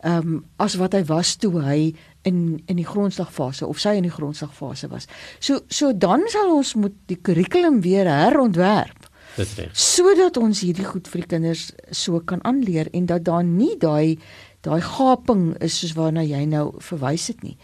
Ehm 0.00 0.36
um, 0.36 0.44
as 0.56 0.76
wat 0.80 0.96
hy 0.96 1.04
was 1.08 1.36
toe 1.36 1.60
hy 1.62 1.94
in 2.26 2.62
in 2.66 2.80
die 2.80 2.88
grondslagfase 2.88 3.66
of 3.66 3.80
sy 3.80 3.96
in 4.00 4.08
die 4.08 4.14
grondslagfase 4.14 4.90
was. 4.92 5.06
So 5.38 5.60
so 5.68 5.92
dan 5.92 6.26
sal 6.32 6.56
ons 6.56 6.74
moet 6.74 6.96
die 7.10 7.20
kurrikulum 7.20 7.80
weer 7.84 8.08
herontwerp. 8.10 9.08
Dit 9.36 9.54
reg. 9.58 9.72
Sodat 9.76 10.36
ons 10.40 10.60
hierdie 10.64 10.86
goed 10.86 11.08
vir 11.12 11.24
die 11.24 11.30
kinders 11.34 11.70
so 11.90 12.20
kan 12.20 12.42
aanleer 12.44 12.90
en 12.92 13.06
dat 13.06 13.24
daar 13.28 13.44
nie 13.44 13.74
daai 13.80 14.18
daai 14.66 14.80
gaping 14.82 15.52
is 15.62 15.78
soos 15.80 15.94
waarna 15.94 16.24
jy 16.26 16.42
nou 16.50 16.68
verwys 16.82 17.28
het 17.32 17.42
nie. 17.46 17.56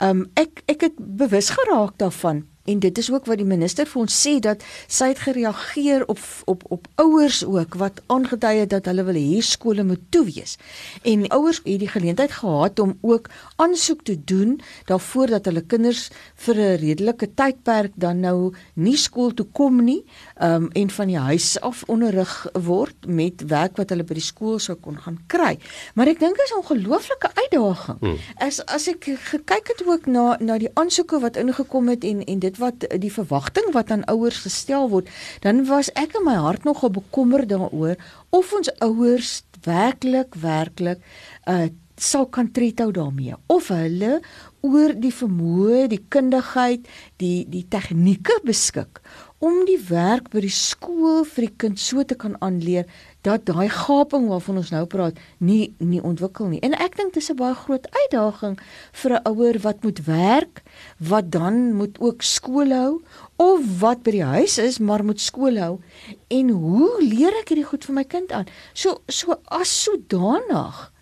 Ehm 0.00 0.24
um, 0.24 0.28
ek 0.34 0.62
ek 0.70 0.88
het 0.88 1.00
bewus 1.22 1.52
geraak 1.54 1.98
daarvan 2.02 2.46
en 2.66 2.78
dit 2.78 2.98
is 2.98 3.10
ook 3.12 3.26
wat 3.26 3.38
die 3.38 3.48
minister 3.48 3.86
vir 3.86 4.00
ons 4.02 4.16
sê 4.26 4.38
dat 4.38 4.62
sy 4.86 5.10
het 5.12 5.22
gereageer 5.26 6.06
op 6.06 6.20
op 6.44 6.62
op 6.68 6.88
ouers 6.94 7.44
ook 7.44 7.74
wat 7.74 8.02
aangedui 8.06 8.54
het 8.58 8.70
dat 8.70 8.86
hulle 8.90 9.04
wil 9.06 9.18
hê 9.18 9.40
skole 9.40 9.84
moet 9.84 10.02
toe 10.10 10.24
wees. 10.24 10.56
En 11.02 11.28
ouers 11.28 11.60
het 11.64 11.80
die 11.80 11.88
geleentheid 11.88 12.32
gehad 12.32 12.78
om 12.78 12.98
ook 13.00 13.30
aansoek 13.56 14.02
te 14.04 14.16
doen 14.24 14.60
daarvoor 14.84 15.26
dat 15.26 15.44
hulle 15.44 15.62
kinders 15.62 16.08
vir 16.34 16.54
'n 16.54 16.78
redelike 16.80 17.34
tydperk 17.34 17.92
dan 17.94 18.20
nou 18.20 18.54
nie 18.74 18.96
skool 18.96 19.34
toe 19.34 19.46
kom 19.52 19.84
nie, 19.84 20.04
ehm 20.36 20.54
um, 20.54 20.70
en 20.72 20.90
van 20.90 21.06
die 21.06 21.18
huis 21.18 21.60
af 21.60 21.82
onderrig 21.86 22.46
word 22.52 23.06
met 23.06 23.42
werk 23.48 23.76
wat 23.76 23.90
hulle 23.90 24.04
by 24.04 24.14
die 24.14 24.22
skool 24.22 24.58
sou 24.58 24.76
kon 24.76 24.98
gaan 24.98 25.18
kry. 25.26 25.58
Maar 25.94 26.06
ek 26.06 26.20
dink 26.20 26.36
dit 26.36 26.44
is 26.44 26.52
'n 26.52 26.60
ongelooflike 26.62 27.30
uitdaging. 27.34 27.98
Hmm. 28.00 28.18
As 28.36 28.64
as 28.66 28.88
ek 28.88 29.04
gekyk 29.04 29.66
het 29.72 29.82
ook 29.86 30.06
na 30.06 30.36
na 30.40 30.58
die 30.58 30.70
aansoeke 30.74 31.20
wat 31.20 31.36
ingekom 31.36 31.88
het 31.88 32.04
en 32.04 32.24
en 32.24 32.38
dit 32.38 32.55
wat 32.60 32.86
die 33.02 33.12
verwagting 33.12 33.72
wat 33.76 33.90
aan 33.90 34.04
ouers 34.12 34.42
gestel 34.44 34.90
word, 34.92 35.10
dan 35.40 35.64
was 35.70 35.90
ek 35.94 36.16
in 36.18 36.26
my 36.26 36.36
hart 36.40 36.64
nogal 36.68 36.92
bekommerd 36.94 37.50
daaroor 37.52 37.96
of 38.30 38.52
ons 38.56 38.72
ouers 38.84 39.42
werklik 39.66 40.38
werklik 40.40 41.02
uh 41.50 41.66
sou 41.96 42.26
kan 42.28 42.50
trethou 42.52 42.90
daarmee 42.92 43.32
of 43.48 43.70
hulle 43.72 44.18
oor 44.66 44.92
die 45.00 45.12
vermoë, 45.16 45.86
die 45.88 46.02
kundigheid, 46.12 46.84
die 47.16 47.46
die 47.48 47.62
tegnieke 47.72 48.36
beskik 48.44 49.00
om 49.44 49.64
die 49.68 49.78
werk 49.88 50.30
by 50.32 50.42
die 50.44 50.52
skool 50.52 51.24
vir 51.28 51.46
die 51.46 51.54
kind 51.64 51.80
so 51.80 52.04
te 52.04 52.16
kan 52.20 52.36
aanleer 52.44 52.84
dat 53.26 53.46
daai 53.48 53.68
gaping 53.72 54.28
waarvan 54.30 54.60
ons 54.62 54.70
nou 54.70 54.84
praat 54.90 55.18
nie 55.42 55.74
nie 55.78 56.02
ontwikkel 56.02 56.50
nie. 56.52 56.60
En 56.66 56.76
ek 56.78 56.96
dink 56.98 57.14
dis 57.14 57.30
'n 57.30 57.36
baie 57.36 57.54
groot 57.54 57.86
uitdaging 57.90 58.58
vir 58.92 59.10
'n 59.12 59.26
ouer 59.30 59.58
wat 59.66 59.82
moet 59.82 60.00
werk, 60.06 60.62
wat 60.98 61.30
dan 61.30 61.74
moet 61.74 61.98
ook 61.98 62.22
skool 62.22 62.70
hou 62.70 63.02
of 63.36 63.60
wat 63.80 64.02
by 64.02 64.10
die 64.10 64.24
huis 64.24 64.58
is 64.58 64.78
maar 64.78 65.04
moet 65.04 65.20
skool 65.20 65.58
hou. 65.58 65.80
En 66.28 66.48
hoe 66.48 67.02
leer 67.02 67.34
ek 67.42 67.48
hierdie 67.48 67.70
goed 67.70 67.84
vir 67.84 67.94
my 67.94 68.04
kind 68.04 68.32
aan? 68.32 68.46
So 68.74 69.02
so 69.08 69.34
as 69.44 69.82
sodanig 69.82 70.92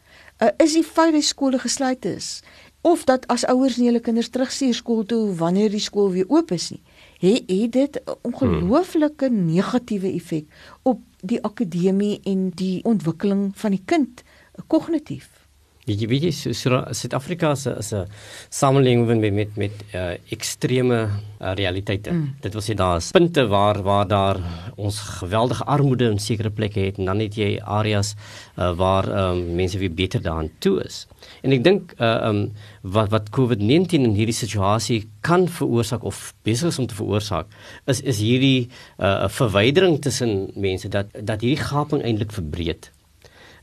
uh, 0.41 0.49
is 0.59 0.73
die 0.73 0.85
feit 0.85 1.13
dat 1.13 1.23
skole 1.23 1.59
gesluit 1.59 2.05
is 2.05 2.43
of 2.85 3.05
dat 3.05 3.27
as 3.33 3.47
ouers 3.49 3.77
nie 3.81 3.89
hulle 3.89 4.03
kinders 4.05 4.29
terugstuur 4.29 4.75
skool 4.75 5.05
toe 5.09 5.33
wanneer 5.41 5.71
die 5.73 5.81
skool 5.81 6.11
weer 6.13 6.29
oop 6.29 6.53
is 6.53 6.71
nie 6.71 6.83
het, 7.25 7.49
het 7.49 7.73
dit 7.73 8.01
'n 8.05 8.19
ongelooflike 8.29 9.31
negatiewe 9.31 10.13
effek 10.13 10.45
op 10.83 11.01
die 11.25 11.41
akademie 11.45 12.21
en 12.29 12.51
die 12.59 12.83
ontwikkeling 12.85 13.51
van 13.57 13.77
die 13.77 13.83
kind 13.85 14.23
kognitief 14.67 15.44
Jy 15.85 16.07
weet 16.09 16.23
jy 16.25 16.33
Suid-Afrika 16.33 17.51
so, 17.61 17.75
is 17.77 17.93
'n 17.93 18.07
samelewing 18.49 19.21
met 19.21 19.33
met 19.35 19.57
met 19.57 19.73
uh, 19.93 20.17
ekstreme 20.33 21.11
uh, 21.41 21.53
realiteite. 21.53 22.11
Mm. 22.11 22.37
Dit 22.41 22.53
wil 22.53 22.63
sê 22.63 22.75
daar's 22.75 23.11
punte 23.11 23.47
waar 23.47 23.83
waar 23.83 24.09
daar 24.09 24.41
ons 24.77 24.99
geweldige 25.21 25.65
armoede 25.65 26.09
in 26.09 26.19
sekere 26.19 26.51
plekke 26.51 26.81
het 26.81 26.99
en 26.99 27.05
dan 27.05 27.21
het 27.21 27.37
jy 27.37 27.61
areas 27.61 28.15
uh, 28.57 28.73
waar 28.73 29.05
um, 29.09 29.55
mense 29.55 29.79
weer 29.79 29.93
beter 29.93 30.23
daaraan 30.23 30.51
toe 30.59 30.81
is. 30.85 31.07
En 31.43 31.53
ek 31.53 31.65
dink 31.65 31.93
uh, 32.01 32.29
um, 32.29 32.53
wat 32.81 33.11
wat 33.11 33.29
COVID-19 33.29 34.09
in 34.09 34.17
hierdie 34.17 34.41
situasie 34.41 35.05
kan 35.21 35.49
veroorsaak 35.49 36.03
of 36.03 36.33
besig 36.45 36.69
is 36.69 36.79
om 36.79 36.87
te 36.87 36.95
veroorsaak 36.95 37.47
is 37.85 38.01
is 38.01 38.19
hierdie 38.25 38.69
'n 38.99 39.05
uh, 39.05 39.29
verwydering 39.29 40.01
tussen 40.01 40.49
mense 40.57 40.89
dat 40.89 41.07
dat 41.13 41.41
hierdie 41.41 41.65
gaping 41.65 42.03
eintlik 42.03 42.33
verbreek 42.33 42.91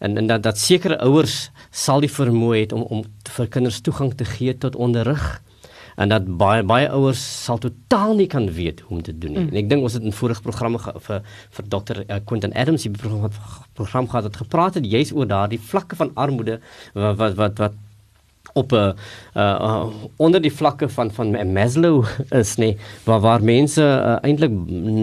en 0.02 0.18
en 0.18 0.28
dat 0.28 0.44
dat 0.44 0.60
sekere 0.60 0.98
ouers 1.06 1.52
sal 1.70 2.02
die 2.04 2.12
vermoë 2.12 2.58
het 2.64 2.74
om 2.74 2.84
om 2.98 3.06
vir 3.38 3.48
kinders 3.48 3.82
toegang 3.86 4.14
te 4.18 4.26
gee 4.26 4.58
tot 4.58 4.76
onderrig 4.76 5.42
en 5.96 6.10
dat 6.10 6.26
baie 6.38 6.64
baie 6.64 6.90
ouers 6.90 7.22
sal 7.46 7.60
totaal 7.62 8.16
nie 8.18 8.28
kan 8.32 8.48
weet 8.56 8.82
hoe 8.88 8.98
om 8.98 9.04
te 9.04 9.14
doen 9.18 9.36
nie. 9.36 9.44
Mm. 9.44 9.52
En 9.52 9.62
ek 9.62 9.70
dink 9.70 9.86
ons 9.86 9.98
het 9.98 10.08
in 10.08 10.16
vorige 10.16 10.42
programme 10.42 10.80
vir 10.80 11.22
vir 11.58 11.70
dokter 11.76 12.04
uh, 12.08 12.20
Quentin 12.26 12.56
Adams 12.64 12.88
die 12.88 12.94
program, 12.96 13.30
program 13.78 14.10
gehad 14.10 14.30
het 14.30 14.42
gepraat 14.44 14.80
het 14.80 14.88
juis 14.88 15.14
oor 15.14 15.28
daardie 15.28 15.62
vlakke 15.72 16.00
van 16.00 16.14
armoede 16.16 16.60
wat 16.94 17.18
wat 17.22 17.40
wat, 17.44 17.66
wat 17.66 17.80
op 18.54 18.72
'n 18.72 18.76
uh, 18.76 18.94
uh, 19.36 19.86
onder 20.16 20.42
die 20.42 20.54
vlakke 20.54 20.90
van 20.90 21.12
van 21.12 21.54
Maslow 21.54 22.06
is 22.44 22.56
nie 22.56 22.78
waar 23.04 23.20
waar 23.20 23.44
mense 23.44 23.82
uh, 23.82 24.18
eintlik 24.22 24.52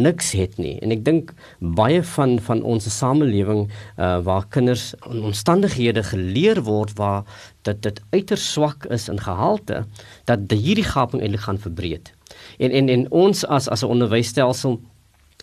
niks 0.05 0.33
het 0.33 0.57
nie. 0.57 0.79
En 0.81 0.91
ek 0.91 1.05
dink 1.05 1.33
baie 1.59 2.03
van 2.03 2.39
van 2.41 2.63
ons 2.63 2.99
samelewing 2.99 3.69
uh, 3.97 4.19
waar 4.21 4.47
kinders 4.49 4.95
in 5.11 5.23
omstandighede 5.23 6.03
geleer 6.03 6.63
word 6.63 6.93
waar 6.97 7.25
dat 7.63 7.83
dit 7.83 8.01
uiters 8.11 8.53
swak 8.53 8.85
is 8.85 9.09
in 9.09 9.21
gehalte 9.21 9.85
dat 10.25 10.51
hierdie 10.51 10.85
gaping 10.85 11.23
eintlik 11.23 11.41
gaan 11.41 11.59
verbreek 11.59 12.15
en 12.59 12.71
en 12.71 12.89
en 12.89 13.11
ons 13.11 13.47
as 13.47 13.69
as 13.69 13.83
'n 13.83 13.93
onderwysstelsel 13.95 14.81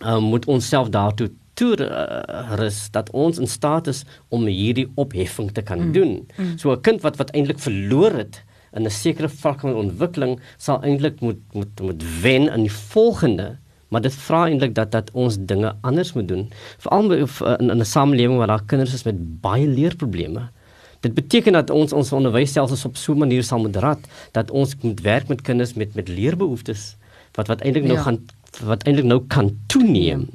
uh, 0.04 0.18
moet 0.18 0.46
onsself 0.46 0.88
daartoe 0.88 1.30
toerus 1.56 2.78
uh, 2.86 2.92
dat 2.96 3.10
ons 3.16 3.40
in 3.42 3.50
staat 3.50 3.88
is 3.92 4.04
om 4.28 4.46
hierdie 4.48 4.88
opheffing 4.94 5.52
te 5.56 5.64
kan 5.64 5.88
mm. 5.88 5.92
doen. 5.96 6.12
Mm. 6.36 6.58
So 6.60 6.72
'n 6.72 6.80
kind 6.80 7.00
wat 7.02 7.16
wat 7.16 7.32
eintlik 7.32 7.58
verloor 7.58 8.12
het 8.12 8.42
in 8.76 8.84
'n 8.84 8.90
sekere 8.90 9.28
vlak 9.28 9.60
van 9.60 9.74
ontwikkeling 9.74 10.40
sal 10.56 10.82
eintlik 10.82 11.20
moet 11.20 11.40
moet 11.52 11.80
moet 11.80 12.02
wen 12.22 12.52
in 12.52 12.62
die 12.68 12.76
volgende 12.92 13.56
maar 13.88 14.02
dit 14.02 14.14
vra 14.14 14.44
eintlik 14.46 14.74
dat 14.74 14.90
dat 14.92 15.10
ons 15.12 15.36
dinge 15.38 15.74
anders 15.80 16.12
moet 16.12 16.28
doen 16.28 16.50
veral 16.78 17.12
in, 17.12 17.80
'n 17.80 17.84
samelewing 17.84 18.38
waar 18.38 18.52
daar 18.52 18.66
kinders 18.66 18.94
is 18.94 19.04
met 19.04 19.40
baie 19.40 19.66
leerprobleme 19.66 20.48
dit 21.00 21.14
beteken 21.14 21.52
dat 21.52 21.70
ons 21.70 21.92
ons 21.92 22.12
onderwysstelsels 22.12 22.84
op 22.84 22.96
so 22.96 23.12
'n 23.12 23.18
manier 23.18 23.42
sal 23.42 23.58
moet 23.58 23.76
rad 23.76 24.00
dat 24.32 24.50
ons 24.50 24.76
moet 24.80 25.00
werk 25.00 25.28
met 25.28 25.42
kinders 25.42 25.74
met 25.74 25.94
met 25.94 26.08
leerbehoeftes 26.08 26.96
wat 27.34 27.46
wat 27.46 27.60
eintlik 27.60 27.84
nou 27.84 27.96
ja. 27.96 28.02
gaan 28.02 28.20
wat 28.64 28.82
eintlik 28.82 29.06
nou 29.06 29.20
kan 29.28 29.50
toeneem. 29.66 30.28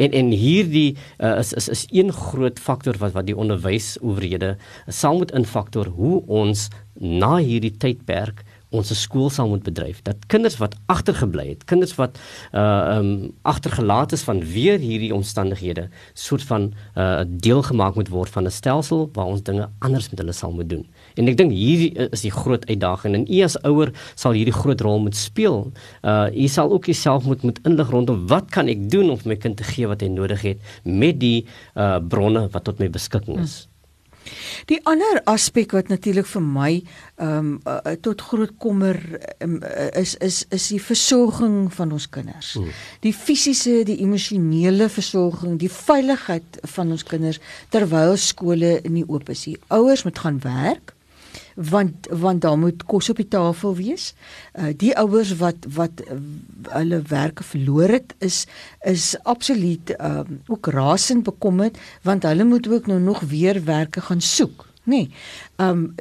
En 0.00 0.14
en 0.16 0.30
hierdie 0.32 0.96
uh, 1.18 1.36
is 1.38 1.52
is 1.52 1.68
is 1.68 1.84
een 1.92 2.12
groot 2.12 2.58
faktor 2.58 2.96
wat 3.00 3.12
wat 3.16 3.28
die 3.28 3.36
onderwysowerhede 3.36 4.54
sal 4.88 5.20
moet 5.20 5.34
infaktor 5.36 5.92
hoe 5.96 6.22
ons 6.26 6.68
na 6.96 7.36
hierdie 7.36 7.76
tydperk 7.76 8.44
ons 8.70 8.92
skool 9.02 9.30
sal 9.30 9.48
moet 9.48 9.62
bedryf 9.66 10.02
dat 10.02 10.26
kinders 10.26 10.56
wat 10.62 10.76
agtergebly 10.86 11.48
het 11.48 11.64
kinders 11.64 11.94
wat 11.98 12.18
uh 12.52 12.98
um 12.98 13.32
agtergelaat 13.42 14.12
is 14.12 14.22
van 14.22 14.40
weer 14.54 14.78
hierdie 14.78 15.14
omstandighede 15.14 15.88
soort 16.14 16.42
van 16.42 16.72
uh 16.96 17.22
deel 17.26 17.62
gemaak 17.62 17.94
moet 17.94 18.08
word 18.08 18.30
van 18.30 18.46
'n 18.46 18.50
stelsel 18.50 19.10
waar 19.12 19.26
ons 19.26 19.42
dinge 19.42 19.68
anders 19.78 20.10
met 20.10 20.18
hulle 20.18 20.32
sal 20.32 20.52
moet 20.52 20.68
doen 20.68 20.86
En 21.18 21.28
ek 21.30 21.38
dink 21.40 21.54
hier 21.54 22.10
is 22.10 22.24
die 22.24 22.32
groot 22.34 22.66
uitdaging 22.68 23.16
en 23.18 23.24
u 23.26 23.40
as 23.44 23.56
ouer 23.68 23.92
sal 24.18 24.36
hierdie 24.36 24.54
groot 24.54 24.80
rol 24.84 25.02
moet 25.06 25.18
speel. 25.18 25.62
Uh 26.06 26.28
u 26.30 26.46
sal 26.48 26.72
ook 26.72 26.88
jouself 26.90 27.26
moet 27.28 27.42
moet 27.46 27.58
inlig 27.68 27.90
rondom 27.90 28.26
wat 28.30 28.50
kan 28.54 28.70
ek 28.70 28.86
doen 28.92 29.10
om 29.10 29.18
my 29.24 29.36
kind 29.40 29.58
te 29.58 29.66
gee 29.66 29.88
wat 29.90 30.04
hy 30.04 30.10
nodig 30.12 30.44
het 30.46 30.70
met 30.84 31.20
die 31.20 31.46
uh 31.74 31.98
bronne 32.00 32.46
wat 32.54 32.64
tot 32.68 32.80
my 32.80 32.90
beskikking 32.92 33.42
is. 33.42 33.69
Die 34.70 34.78
ander 34.88 35.20
aspek 35.30 35.72
wat 35.76 35.88
natuurlik 35.88 36.28
vir 36.30 36.44
my 36.44 36.70
ehm 37.20 37.38
um, 37.38 37.48
uh, 37.68 37.96
tot 38.00 38.22
groot 38.30 38.52
kommer 38.58 38.96
um, 39.40 39.58
is 39.98 40.14
is 40.20 40.44
is 40.50 40.68
die 40.72 40.80
versorging 40.82 41.72
van 41.74 41.92
ons 41.92 42.08
kinders. 42.08 42.54
Mm. 42.54 42.70
Die 43.00 43.14
fisiese, 43.14 43.82
die 43.84 44.00
emosionele 44.04 44.88
versorging, 44.88 45.58
die 45.58 45.72
veiligheid 45.72 46.60
van 46.76 46.90
ons 46.90 47.04
kinders 47.04 47.40
terwyl 47.70 48.16
skole 48.16 48.78
nie 48.88 49.04
oop 49.08 49.28
is 49.30 49.46
nie. 49.46 49.58
Ouers 49.68 50.04
moet 50.04 50.18
gaan 50.18 50.40
werk 50.44 50.94
want 51.54 52.08
want 52.10 52.40
daar 52.40 52.58
moet 52.58 52.84
kos 52.84 53.10
op 53.10 53.16
die 53.16 53.28
tafel 53.28 53.76
wees. 53.76 54.14
Uh 54.54 54.72
die 54.76 54.96
ouers 54.98 55.36
wat 55.36 55.68
wat 55.74 56.02
uh, 56.06 56.18
hulle 56.68 57.02
werke 57.02 57.42
verloor 57.42 57.88
het 57.88 58.14
is 58.18 58.46
is 58.80 59.16
absoluut 59.22 59.94
uh 59.98 60.20
ook 60.46 60.66
rasend 60.66 61.22
bekommerd 61.22 61.78
want 62.02 62.22
hulle 62.22 62.44
moet 62.44 62.68
ook 62.68 62.86
nou 62.86 63.00
nog 63.00 63.20
weer 63.20 63.64
werke 63.64 64.00
gaan 64.00 64.20
soek 64.20 64.69
nee. 64.90 65.08
Ehm 65.56 65.68
um, 65.70 65.94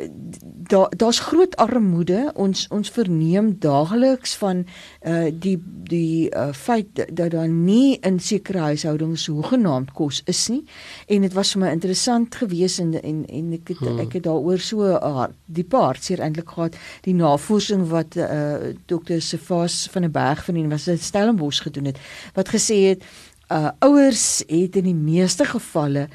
daar 0.69 0.91
daar's 0.97 1.19
groot 1.19 1.55
armoede. 1.55 2.31
Ons 2.35 2.67
ons 2.73 2.89
verneem 2.89 3.53
daagliks 3.59 4.35
van 4.41 4.65
uh 5.01 5.29
die 5.33 5.57
die 5.89 6.29
uh 6.29 6.49
feit 6.53 7.05
dat 7.13 7.31
daar 7.31 7.47
nie 7.49 7.97
in 8.01 8.19
sekere 8.19 8.59
huishoudings 8.59 9.27
hoegenaamd 9.27 9.91
kos 9.91 10.21
is 10.25 10.47
nie. 10.47 10.63
En 11.07 11.21
dit 11.21 11.33
was 11.33 11.53
vir 11.55 11.61
my 11.63 11.71
interessant 11.71 12.35
geweest 12.35 12.79
en 12.79 12.93
en 13.01 13.25
en 13.25 13.53
ek 13.59 13.73
het 13.73 13.83
hmm. 13.83 13.99
ek 14.05 14.19
het 14.19 14.27
daaroor 14.27 14.59
so 14.59 14.85
uh, 14.89 15.27
die 15.45 15.63
paar 15.63 15.97
seer 16.01 16.21
eintlik 16.25 16.49
gehad 16.49 16.77
die 17.07 17.15
navorsing 17.15 17.87
wat 17.89 18.15
uh 18.15 18.73
dokter 18.85 19.21
Sefas 19.21 19.87
van 19.91 20.01
der 20.01 20.11
Berg 20.11 20.45
van 20.45 20.53
die 20.53 20.63
Universiteit 20.63 21.01
Stellenbosch 21.01 21.61
gedoen 21.61 21.91
het 21.91 21.99
wat 22.33 22.49
gesê 22.49 22.81
het 22.89 23.03
uh 23.51 23.71
ouers 23.79 24.43
het 24.47 24.75
in 24.75 24.85
die 24.91 24.97
meeste 24.97 25.45
gevalle 25.45 26.07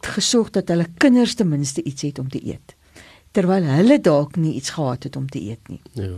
gesorg 0.00 0.50
dat 0.50 0.68
hulle 0.68 0.86
kinders 0.96 1.34
ten 1.34 1.48
minste 1.48 1.82
iets 1.82 2.02
het 2.02 2.18
om 2.18 2.28
te 2.28 2.40
eet 2.46 2.76
terwyl 3.30 3.62
hulle 3.62 4.00
dalk 4.00 4.36
nie 4.36 4.54
iets 4.54 4.70
gehad 4.74 5.02
het 5.06 5.16
om 5.16 5.28
te 5.28 5.40
eet 5.40 5.68
nie. 5.68 5.80
Ja 5.92 6.16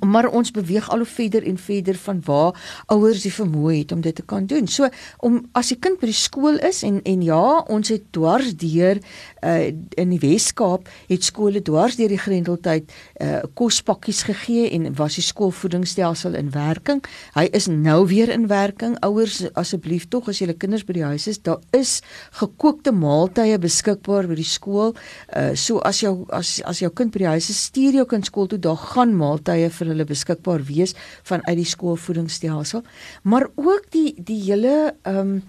maar 0.00 0.26
ons 0.26 0.50
beweeg 0.50 0.88
al 0.90 1.04
hoe 1.04 1.06
verder 1.06 1.46
en 1.46 1.58
verder 1.58 1.94
van 1.94 2.20
waar 2.24 2.82
ouers 2.86 3.22
die 3.22 3.32
vermoë 3.32 3.74
het 3.78 3.92
om 3.92 4.00
dit 4.02 4.14
te 4.14 4.22
kan 4.26 4.46
doen. 4.46 4.66
So 4.66 4.88
om 5.18 5.40
as 5.54 5.70
die 5.70 5.78
kind 5.78 6.00
by 6.00 6.10
die 6.10 6.16
skool 6.16 6.58
is 6.66 6.82
en 6.86 6.98
en 7.06 7.22
ja, 7.22 7.62
ons 7.70 7.92
het 7.92 8.08
dwars 8.10 8.56
deur 8.58 8.98
uh, 8.98 9.70
in 9.70 10.10
die 10.10 10.20
Wes-Kaap 10.22 10.88
het 11.08 11.24
skole 11.24 11.62
dwars 11.62 11.96
deur 12.00 12.10
die 12.10 12.18
Grendeltyd 12.18 12.90
uh, 13.22 13.40
kospakkies 13.54 14.24
gegee 14.26 14.70
en 14.74 14.90
was 14.98 15.20
die 15.20 15.24
skoolvoedingsstelsel 15.24 16.34
in 16.34 16.50
werking. 16.54 17.04
Hy 17.36 17.46
is 17.54 17.68
nou 17.70 18.06
weer 18.10 18.32
in 18.34 18.48
werking. 18.50 18.98
Ouers 19.06 19.44
asseblief 19.54 20.08
tog 20.10 20.28
as 20.32 20.42
julle 20.42 20.56
kinders 20.58 20.84
by 20.86 20.98
die 20.98 21.06
huis 21.06 21.28
is, 21.30 21.38
daar 21.46 21.62
is 21.76 22.00
gekookte 22.40 22.92
maaltye 22.92 23.58
beskikbaar 23.62 24.26
by 24.30 24.40
die 24.40 24.48
skool. 24.48 24.96
Uh, 25.30 25.54
so 25.54 25.78
as 25.86 26.02
jou 26.02 26.26
as 26.34 26.58
as 26.66 26.82
jou 26.82 26.90
kind 26.90 27.14
by 27.14 27.24
die 27.24 27.32
huis 27.36 27.50
is, 27.52 27.64
stuur 27.70 28.00
jou 28.00 28.06
kind 28.10 28.26
skool 28.26 28.50
toe, 28.50 28.58
daar 28.58 28.78
gaan 28.90 29.14
maaltye 29.16 29.59
tye 29.60 29.72
vir 29.78 29.92
hulle 29.92 30.06
beskikbaar 30.08 30.64
wees 30.68 30.96
vanuit 31.28 31.58
die 31.60 31.68
skoolvoedingsstelsel, 31.68 32.86
maar 33.22 33.50
ook 33.56 33.90
die 33.94 34.14
die 34.16 34.40
hele 34.48 34.94
ehm 35.02 35.36
um, 35.36 35.42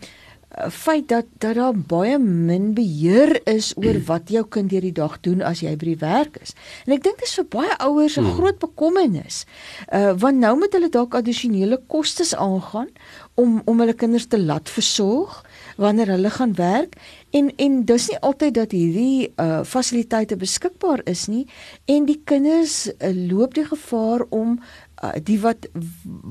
feit 0.67 1.07
dat 1.07 1.25
dat 1.39 1.55
daar 1.55 1.75
baie 1.75 2.17
min 2.19 2.73
beheer 2.75 3.39
is 3.47 3.71
oor 3.77 4.01
wat 4.11 4.29
jou 4.29 4.43
kind 4.43 4.69
deur 4.69 4.83
die 4.83 4.91
dag 4.91 5.15
doen 5.23 5.39
as 5.41 5.61
jy 5.63 5.71
by 5.79 5.93
die 5.93 6.01
werk 6.01 6.41
is. 6.43 6.51
En 6.85 6.91
ek 6.97 7.05
dink 7.05 7.21
dit 7.21 7.29
is 7.29 7.37
vir 7.39 7.47
baie 7.55 7.77
ouers 7.87 8.17
'n 8.17 8.25
hmm. 8.25 8.35
groot 8.35 8.59
bekommernis. 8.59 9.45
Uh 9.87 10.11
want 10.19 10.43
nou 10.43 10.57
moet 10.59 10.73
hulle 10.75 10.91
dalk 10.91 11.15
addisionele 11.15 11.79
kostes 11.87 12.35
aangaan 12.35 12.91
om 13.35 13.61
om 13.65 13.79
hulle 13.79 13.95
kinders 13.95 14.27
te 14.27 14.39
laat 14.39 14.69
versorg 14.69 15.39
wanneer 15.81 16.13
hulle 16.13 16.29
gaan 16.29 16.55
werk 16.55 16.95
en 17.29 17.50
en 17.55 17.81
dis 17.89 18.07
nie 18.11 18.19
altyd 18.19 18.53
dat 18.59 18.75
hierdie 18.75 19.31
uh 19.41 19.63
fasiliteite 19.65 20.38
beskikbaar 20.38 21.01
is 21.09 21.27
nie 21.27 21.47
en 21.85 22.05
die 22.05 22.21
kinders 22.23 22.85
uh, 22.91 23.11
loop 23.31 23.57
die 23.57 23.65
gevaar 23.65 24.25
om 24.29 24.59
uh, 25.03 25.11
die 25.23 25.39
wat 25.41 25.67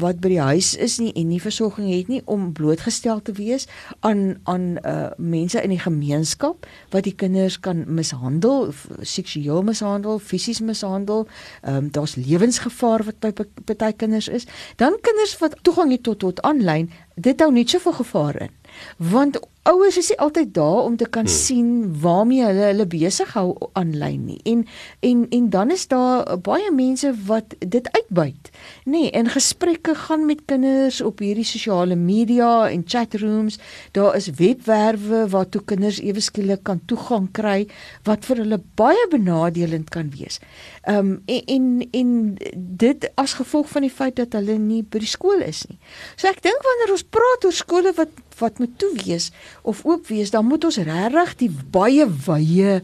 wat 0.05 0.21
by 0.23 0.31
die 0.35 0.41
huis 0.41 0.75
is 0.77 0.99
nie 1.03 1.11
en 1.19 1.29
nie 1.33 1.41
versorging 1.43 1.89
het 1.91 2.11
nie 2.13 2.21
om 2.31 2.51
blootgestel 2.57 3.23
te 3.27 3.35
wees 3.39 3.67
aan 4.07 4.39
aan 4.45 4.67
uh 4.87 5.11
mense 5.17 5.63
in 5.63 5.75
die 5.75 5.83
gemeenskap 5.83 6.67
wat 6.95 7.05
die 7.05 7.15
kinders 7.15 7.59
kan 7.61 7.85
mishandel, 7.87 8.71
seksueel 9.03 9.63
mishandel, 9.67 10.19
fisies 10.19 10.61
mishandel. 10.61 11.27
Um, 11.67 11.91
daar's 11.91 12.17
lewensgevaar 12.17 13.05
wat 13.05 13.21
by 13.21 13.33
party 13.65 13.93
kinders 13.97 14.29
is. 14.29 14.47
Dan 14.77 14.99
kinders 15.03 15.37
wat 15.39 15.59
toegang 15.63 15.91
het 15.91 16.03
tot 16.03 16.19
tot 16.19 16.43
aanlyn, 16.47 16.91
dit 17.17 17.41
hou 17.41 17.53
net 17.53 17.71
soveel 17.71 17.99
gevaar 18.03 18.41
in. 18.47 18.60
Want 18.97 19.41
ouers 19.69 19.97
is 20.01 20.09
nie 20.09 20.19
altyd 20.19 20.55
daar 20.57 20.85
om 20.89 20.97
te 20.97 21.07
kan 21.09 21.27
hmm. 21.27 21.35
sien 21.35 22.01
waarmee 22.01 22.45
hulle 22.45 22.69
hulle 22.71 22.87
besig 22.89 23.33
hou 23.37 23.53
aanlyn 23.79 24.23
nie. 24.25 24.39
En 24.49 24.65
en 25.05 25.27
en 25.37 25.51
dan 25.51 25.71
is 25.71 25.87
daar 25.91 26.39
baie 26.41 26.71
mense 26.73 27.13
wat 27.27 27.55
dit 27.59 27.91
uitbuit. 27.93 28.51
Nê, 28.85 28.91
nee, 28.93 29.11
en 29.11 29.29
gesprekke 29.29 29.95
gaan 29.95 30.25
met 30.27 30.45
kinders 30.45 31.01
op 31.01 31.21
hierdie 31.21 31.45
sosiale 31.45 31.97
media 31.97 32.71
en 32.71 32.85
chatrooms. 32.87 33.59
Daar 33.93 34.17
is 34.17 34.31
webwerwe 34.41 35.27
waartoe 35.29 35.63
kinders 35.65 36.01
ewe 36.01 36.21
skielik 36.21 36.65
kan 36.65 36.81
toegang 36.87 37.29
kry 37.37 37.69
wat 38.09 38.25
vir 38.25 38.43
hulle 38.45 38.61
baie 38.81 39.07
benadelend 39.13 39.93
kan 39.93 40.11
wees. 40.17 40.41
Ehm 40.89 40.99
um, 40.99 41.23
en, 41.27 41.45
en 41.47 41.89
en 42.01 42.11
dit 42.55 43.11
as 43.15 43.37
gevolg 43.37 43.69
van 43.69 43.85
die 43.85 43.93
feit 43.93 44.17
dat 44.17 44.33
hulle 44.33 44.57
nie 44.59 44.83
by 44.83 45.05
die 45.05 45.11
skool 45.11 45.45
is 45.45 45.67
nie. 45.69 45.79
So 46.17 46.33
ek 46.33 46.41
dink 46.43 46.65
wanneer 46.65 46.97
ons 46.97 47.05
praat 47.05 47.45
oor 47.45 47.57
skole 47.57 47.93
wat 48.01 48.17
wat 48.41 48.60
moet 48.61 48.79
toe 48.81 48.93
wees 49.05 49.31
of 49.63 49.85
oop 49.89 50.11
wees, 50.13 50.33
dan 50.35 50.47
moet 50.49 50.65
ons 50.69 50.81
regtig 50.87 51.37
die 51.45 51.53
baie 51.73 52.07
wye 52.27 52.81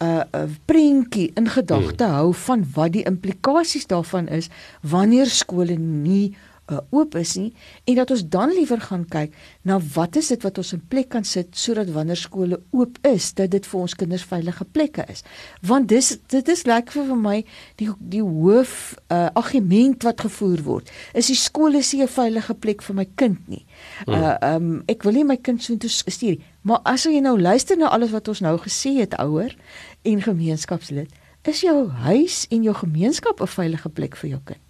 uh, 0.00 0.22
uh 0.22 0.44
prentjie 0.70 1.30
in 1.38 1.50
gedagte 1.50 2.06
hmm. 2.06 2.14
hou 2.18 2.34
van 2.46 2.64
wat 2.74 2.94
die 2.96 3.06
implikasies 3.08 3.88
daarvan 3.90 4.28
is 4.28 4.50
wanneer 4.80 5.30
skole 5.30 5.76
nie 5.78 6.36
uh, 6.70 6.80
oop 6.90 7.14
is 7.20 7.34
nie 7.36 7.52
en 7.84 7.94
dat 8.00 8.10
ons 8.10 8.24
dan 8.28 8.54
liewer 8.54 8.80
gaan 8.80 9.04
kyk 9.10 9.34
na 9.62 9.78
wat 9.94 10.16
is 10.16 10.30
dit 10.32 10.42
wat 10.46 10.58
ons 10.58 10.72
in 10.76 10.82
plek 10.92 11.10
kan 11.14 11.24
sit 11.24 11.56
sodat 11.56 11.90
wanneer 11.94 12.16
skole 12.16 12.60
oop 12.70 12.98
is 13.06 13.32
dat 13.34 13.50
dit 13.50 13.66
vir 13.66 13.80
ons 13.80 13.94
kinders 13.94 14.24
veilige 14.24 14.64
plekke 14.64 15.04
is. 15.08 15.24
Want 15.66 15.88
dis 15.88 16.16
dit 16.28 16.48
is 16.48 16.64
lekker 16.64 17.04
vir 17.10 17.16
my 17.16 17.36
die 17.82 17.90
die 17.98 18.22
hoof 18.22 18.94
uh, 19.08 19.28
argument 19.34 20.02
wat 20.06 20.20
gevoer 20.20 20.62
word. 20.64 20.90
Is 21.14 21.30
die 21.32 21.38
skool 21.38 21.74
is 21.74 21.92
nie 21.92 22.02
'n 22.02 22.08
veilige 22.08 22.54
plek 22.54 22.82
vir 22.82 22.94
my 22.94 23.06
kind 23.14 23.48
nie. 23.48 23.66
Uh, 24.06 24.36
um, 24.54 24.82
ek 24.88 25.02
wil 25.02 25.12
nie 25.12 25.24
my 25.24 25.36
kind 25.36 25.62
so 25.62 25.76
toe 25.76 25.90
stuur 25.90 26.38
maar 26.62 26.80
as 26.88 27.06
jy 27.08 27.20
nou 27.24 27.36
luister 27.40 27.78
na 27.78 27.88
alles 27.88 28.12
wat 28.14 28.28
ons 28.28 28.42
nou 28.44 28.56
gesê 28.60 28.96
het 29.00 29.16
ouer 29.22 29.54
en 30.02 30.22
gemeenskapslid 30.22 31.12
is 31.48 31.62
jou 31.64 31.88
huis 32.04 32.44
en 32.52 32.62
jou 32.62 32.74
gemeenskap 32.76 33.40
'n 33.40 33.46
veilige 33.46 33.88
plek 33.88 34.16
vir 34.16 34.30
jou 34.30 34.40
kind 34.44 34.60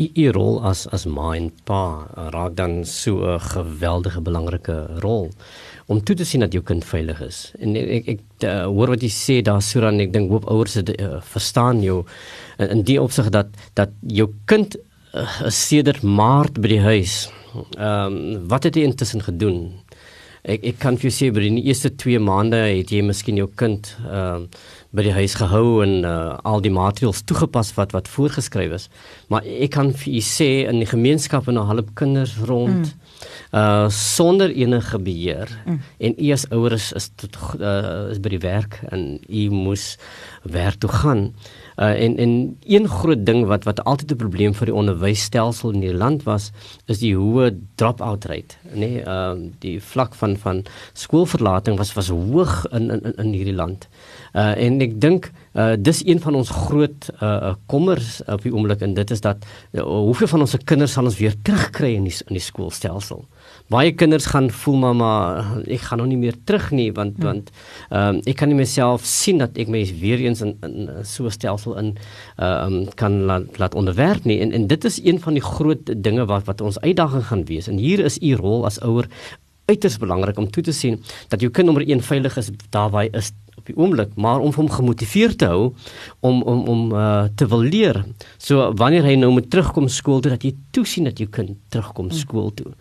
u 0.00 0.30
rol 0.32 0.60
as 0.64 0.86
as 0.94 1.04
ma 1.06 1.34
en 1.36 1.50
pa 1.68 2.06
raak 2.34 2.54
dan 2.56 2.84
so 2.84 3.20
'n 3.34 3.40
geweldige 3.40 4.20
belangrike 4.20 4.76
rol 5.04 5.30
om 5.86 6.00
toe 6.04 6.16
te 6.16 6.24
sien 6.24 6.40
dat 6.40 6.52
jou 6.52 6.62
kind 6.62 6.84
veilig 6.84 7.20
is. 7.20 7.52
En 7.58 7.76
ek 7.76 7.88
ek, 7.90 8.08
ek 8.08 8.46
uh, 8.46 8.64
hoor 8.70 8.88
wat 8.94 9.02
jy 9.02 9.10
sê 9.10 9.42
daar 9.42 9.62
so 9.62 9.80
dan 9.80 10.00
ek 10.00 10.12
dink 10.12 10.30
hoop 10.30 10.46
ouers 10.46 10.74
het 10.74 10.92
uh, 11.00 11.18
verstaan 11.20 11.82
jou 11.82 12.04
in, 12.58 12.68
in 12.68 12.82
die 12.82 13.00
opsig 13.02 13.30
dat 13.34 13.48
dat 13.74 13.90
jou 14.06 14.28
kind 14.44 14.76
uh, 15.14 15.48
sedert 15.48 16.02
maart 16.02 16.60
by 16.60 16.68
die 16.68 16.84
huis. 16.84 17.30
Ehm 17.76 18.14
um, 18.14 18.48
wat 18.48 18.64
het 18.64 18.74
hy 18.78 18.86
intussen 18.86 19.22
gedoen? 19.22 19.80
Ek 20.42 20.64
ek 20.64 20.78
kan 20.80 20.96
vir 20.96 21.10
jou 21.10 21.16
sê 21.16 21.30
by 21.34 21.42
die 21.44 21.64
eerste 21.68 21.90
2 21.92 22.20
maande 22.24 22.56
het 22.56 22.92
jy 22.92 23.02
miskien 23.04 23.40
jou 23.40 23.48
kind 23.60 23.94
ehm 24.06 24.46
uh, 24.46 24.78
by 24.90 25.04
die 25.06 25.14
huis 25.14 25.36
gehou 25.38 25.84
en 25.84 26.00
uh, 26.02 26.34
al 26.42 26.62
die 26.64 26.72
maatreëls 26.74 27.22
toegepas 27.22 27.68
wat 27.76 27.92
wat 27.94 28.08
voorgeskryf 28.10 28.72
is. 28.74 28.88
Maar 29.30 29.46
ek 29.46 29.76
kan 29.76 29.92
vir 29.94 30.16
u 30.18 30.22
sê 30.26 30.48
in 30.66 30.82
die 30.82 30.88
gemeenskap 30.90 31.46
en 31.46 31.60
al 31.60 31.68
hulp 31.70 31.92
kinders 32.00 32.34
rond 32.48 32.88
mm. 32.88 32.99
Uh 33.52 33.88
sonder 33.88 34.50
enige 34.50 34.98
beheer 34.98 35.48
mm. 35.66 35.80
en 35.98 36.14
u 36.18 36.32
as 36.32 36.48
ouers 36.50 36.92
is 36.92 37.10
tot 37.16 37.36
uh, 37.60 38.10
is 38.10 38.20
by 38.20 38.28
die 38.36 38.42
werk 38.42 38.80
en 38.90 39.20
u 39.28 39.48
moes 39.50 39.96
werk 40.42 40.78
toe 40.80 40.90
gaan. 40.90 41.34
Uh, 41.76 42.02
en 42.04 42.16
en 42.16 42.32
een 42.66 42.88
groot 42.88 43.26
ding 43.26 43.46
wat 43.46 43.64
wat 43.64 43.84
altyd 43.84 44.12
'n 44.12 44.16
probleem 44.16 44.54
vir 44.54 44.66
die 44.66 44.74
onderwysstelsel 44.74 45.70
in 45.70 45.80
die 45.80 45.94
land 45.94 46.22
was, 46.22 46.50
is 46.86 46.98
die 46.98 47.14
hoë 47.16 47.50
drop-out 47.74 48.24
rate, 48.24 48.56
nê? 48.72 48.78
Nee, 48.78 49.02
ehm 49.02 49.38
uh, 49.38 49.50
die 49.58 49.80
vlak 49.80 50.14
van 50.14 50.36
van 50.36 50.64
skoolverlating 50.92 51.76
was 51.78 51.92
was 51.92 52.08
hoog 52.08 52.66
in 52.72 52.90
in 52.90 53.14
in 53.16 53.32
hierdie 53.32 53.54
land. 53.54 53.88
Uh 54.34 54.56
en 54.56 54.80
ek 54.80 55.00
dink 55.00 55.32
uh 55.54 55.74
dis 55.78 56.04
een 56.06 56.20
van 56.22 56.34
ons 56.38 56.50
groot 56.50 57.10
uh 57.22 57.54
kommers 57.66 58.20
op 58.26 58.42
die 58.42 58.52
oomblik 58.54 58.84
en 58.86 58.94
dit 58.94 59.10
is 59.10 59.20
dat 59.20 59.42
uh, 59.72 59.82
hoeveel 59.82 60.30
van 60.30 60.44
ons 60.44 60.50
se 60.50 60.60
kinders 60.64 60.92
sal 60.92 61.08
ons 61.10 61.18
weer 61.18 61.34
terugkry 61.42 61.94
in 61.98 62.06
die 62.06 62.14
in 62.28 62.38
die 62.38 62.44
skoolstelsel. 62.44 63.24
Baie 63.70 63.90
kinders 63.92 64.28
gaan 64.30 64.50
voel 64.50 64.78
mamma 64.84 65.10
ek 65.66 65.88
gaan 65.88 65.98
nou 65.98 66.08
nie 66.10 66.20
meer 66.20 66.38
terug 66.44 66.70
nie 66.70 66.92
want 66.94 67.18
hmm. 67.18 67.26
want 67.26 67.50
ehm 67.90 68.20
um, 68.20 68.22
ek 68.30 68.38
kan 68.38 68.48
nie 68.48 68.60
myself 68.60 69.04
sien 69.04 69.42
dat 69.42 69.58
ek 69.58 69.68
my 69.68 69.82
weer 70.00 70.22
eens 70.22 70.44
in, 70.46 70.54
in 70.62 70.88
so 71.02 71.26
'n 71.26 71.34
stelsel 71.34 71.76
in 71.82 71.96
ehm 72.36 72.72
um, 72.72 72.94
kan 72.94 73.22
laat, 73.26 73.58
laat 73.58 73.74
onderwerp 73.74 74.24
nie 74.24 74.40
en 74.40 74.52
en 74.52 74.66
dit 74.66 74.84
is 74.84 75.02
een 75.04 75.20
van 75.20 75.34
die 75.34 75.42
groot 75.42 75.94
dinge 75.96 76.26
wat 76.26 76.46
wat 76.46 76.60
ons 76.60 76.80
uitdaging 76.80 77.26
gaan 77.26 77.44
wees 77.44 77.68
en 77.68 77.76
hier 77.76 77.98
is 77.98 78.22
u 78.22 78.34
rol 78.34 78.64
as 78.66 78.80
ouer 78.80 79.08
uiters 79.70 79.98
belangrik 79.98 80.38
om 80.38 80.50
toe 80.50 80.62
te 80.62 80.72
sien 80.72 80.98
dat 81.28 81.40
jou 81.40 81.50
kind 81.50 81.66
nommer 81.66 81.86
1 81.86 82.02
veilig 82.02 82.36
is 82.36 82.50
daar 82.70 82.90
waar 82.90 83.06
hy 83.06 83.10
is 83.22 83.32
die 83.70 83.76
oomblik, 83.78 84.12
maar 84.20 84.42
om 84.42 84.52
hom 84.54 84.68
gemotiveerd 84.70 85.38
te 85.40 85.50
hou 85.50 85.70
om 86.26 86.42
om 86.42 86.62
om 86.68 86.82
uh, 86.92 87.24
te 87.34 87.48
wil 87.50 87.64
leer. 87.64 88.02
So 88.38 88.70
wanneer 88.78 89.06
hy 89.08 89.16
nou 89.20 89.30
moet 89.34 89.50
terugkom 89.50 89.88
skool 89.88 90.20
toe 90.20 90.34
dat 90.34 90.44
jy 90.46 90.52
toesien 90.76 91.08
dat 91.08 91.18
jou 91.22 91.28
kind 91.30 91.56
terugkom 91.72 92.10
mm. 92.10 92.18
skool 92.20 92.50
toe. 92.58 92.74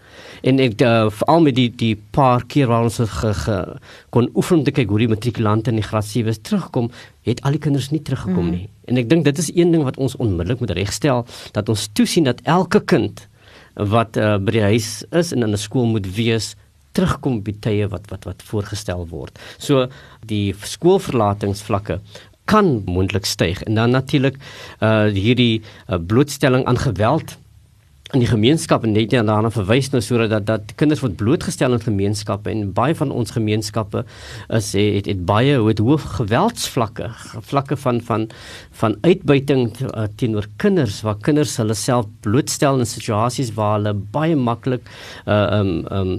En 0.44 0.60
ek 0.64 0.82
uh, 0.86 1.08
veral 1.22 1.46
met 1.48 1.58
die 1.58 1.70
die 1.70 1.96
paar 1.96 2.46
keer 2.50 2.70
waar 2.72 2.90
ons 2.90 3.00
ge, 3.00 3.34
ge, 3.44 3.58
kon 4.14 4.30
oefen 4.36 4.66
te 4.68 4.76
kyk 4.76 4.92
hoe 4.92 5.04
die 5.06 5.12
matrikulante 5.12 5.74
in 5.74 5.82
die 5.82 5.88
graad 5.88 6.08
7 6.10 6.42
terugkom, 6.42 6.92
het 7.28 7.42
al 7.46 7.58
die 7.58 7.64
kinders 7.64 7.90
nie 7.94 8.02
teruggekom 8.02 8.50
mm. 8.50 8.54
nie. 8.56 8.70
En 8.90 8.98
ek 8.98 9.10
dink 9.10 9.28
dit 9.28 9.42
is 9.42 9.52
een 9.54 9.74
ding 9.76 9.86
wat 9.86 10.00
ons 10.02 10.18
onmiddellik 10.18 10.64
moet 10.64 10.78
regstel 10.78 11.26
dat 11.56 11.70
ons 11.70 11.90
toesien 11.94 12.28
dat 12.28 12.42
elke 12.50 12.82
kind 12.82 13.28
wat 13.80 14.18
uh, 14.18 14.36
by 14.42 14.58
die 14.58 14.66
huis 14.74 14.90
is 15.16 15.32
en 15.32 15.46
in 15.46 15.54
'n 15.54 15.62
skool 15.62 15.86
moet 15.86 16.08
wees 16.16 16.56
terugkom 16.98 17.42
by 17.46 17.56
tye 17.62 17.90
wat 17.92 18.10
wat 18.14 18.26
wat 18.30 18.46
voorgestel 18.46 19.06
word. 19.12 19.38
So 19.58 19.88
die 20.30 20.56
skoolverlatingsvlakke 20.64 22.00
kan 22.50 22.80
moontlik 22.90 23.28
styg 23.30 23.62
en 23.68 23.78
dan 23.78 23.94
natuurlik 23.94 24.40
uh 24.82 25.06
hierdie 25.14 25.62
uh, 25.62 26.00
blootstelling 26.02 26.66
aan 26.66 26.82
geweld 26.82 27.38
in 28.10 28.24
die 28.24 28.30
gemeenskap 28.30 28.86
en 28.86 28.96
net 28.98 29.12
daarna 29.14 29.52
verwys 29.54 29.92
nou 29.94 30.00
sodat 30.02 30.32
dat, 30.32 30.46
dat 30.48 30.72
kinders 30.82 31.04
word 31.04 31.18
blootgestel 31.20 31.76
in 31.76 31.84
gemeenskappe 31.84 32.50
en 32.50 32.72
baie 32.74 32.96
van 32.98 33.12
ons 33.14 33.36
gemeenskappe 33.36 34.02
is 34.58 34.72
het, 34.74 35.06
het 35.06 35.22
baie 35.30 35.60
het 35.68 35.82
hoë 35.86 36.00
geweldsvlakke 36.18 37.12
vlakke 37.52 37.78
van 37.78 38.02
van 38.10 38.26
van 38.82 38.98
uitbuiting 39.06 39.68
uh, 39.86 40.08
teenoor 40.18 40.50
kinders 40.58 41.04
waar 41.06 41.22
kinders 41.22 41.58
hulle 41.62 41.78
self 41.78 42.10
blootstel 42.26 42.82
in 42.82 42.90
situasies 42.90 43.54
waar 43.60 43.78
hulle 43.78 43.94
baie 44.18 44.38
maklik 44.50 44.90
uh 45.28 45.46
um 45.60 45.74
um 45.94 46.14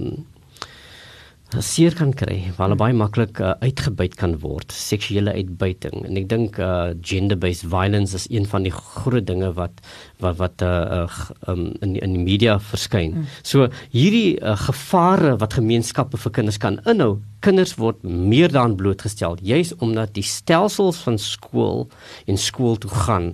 seer 1.59 1.91
kan 1.97 2.13
kry, 2.15 2.37
waar 2.55 2.69
hulle 2.69 2.79
baie 2.79 2.95
maklik 2.95 3.41
uh, 3.43 3.53
uitgebuit 3.59 4.15
kan 4.19 4.37
word, 4.39 4.71
seksuele 4.71 5.33
uitbuiting. 5.35 6.05
En 6.07 6.19
ek 6.21 6.29
dink 6.31 6.59
uh, 6.63 6.93
gender-based 7.03 7.65
violence 7.67 8.15
is 8.15 8.27
een 8.31 8.47
van 8.47 8.63
die 8.63 8.71
groot 8.71 9.25
dinge 9.27 9.51
wat 9.57 9.81
wat 10.23 10.37
wat 10.39 10.63
uh, 10.63 11.01
uh, 11.01 11.25
um, 11.51 11.71
in 11.83 11.97
in 11.99 12.15
die 12.15 12.23
media 12.23 12.55
verskyn. 12.71 13.17
Mm. 13.19 13.27
So 13.43 13.67
hierdie 13.91 14.39
uh, 14.39 14.55
gevare 14.63 15.35
wat 15.41 15.57
gemeenskappe 15.59 16.19
vir 16.23 16.35
kinders 16.39 16.59
kan 16.61 16.79
inhou, 16.87 17.19
kinders 17.43 17.75
word 17.81 17.99
meer 18.05 18.51
daan 18.53 18.77
blootgestel, 18.79 19.35
juis 19.41 19.73
omdat 19.83 20.15
die 20.15 20.25
stelsels 20.25 21.01
van 21.03 21.19
skool 21.19 21.89
en 22.31 22.39
skool 22.39 22.79
toe 22.79 22.93
gaan 23.07 23.33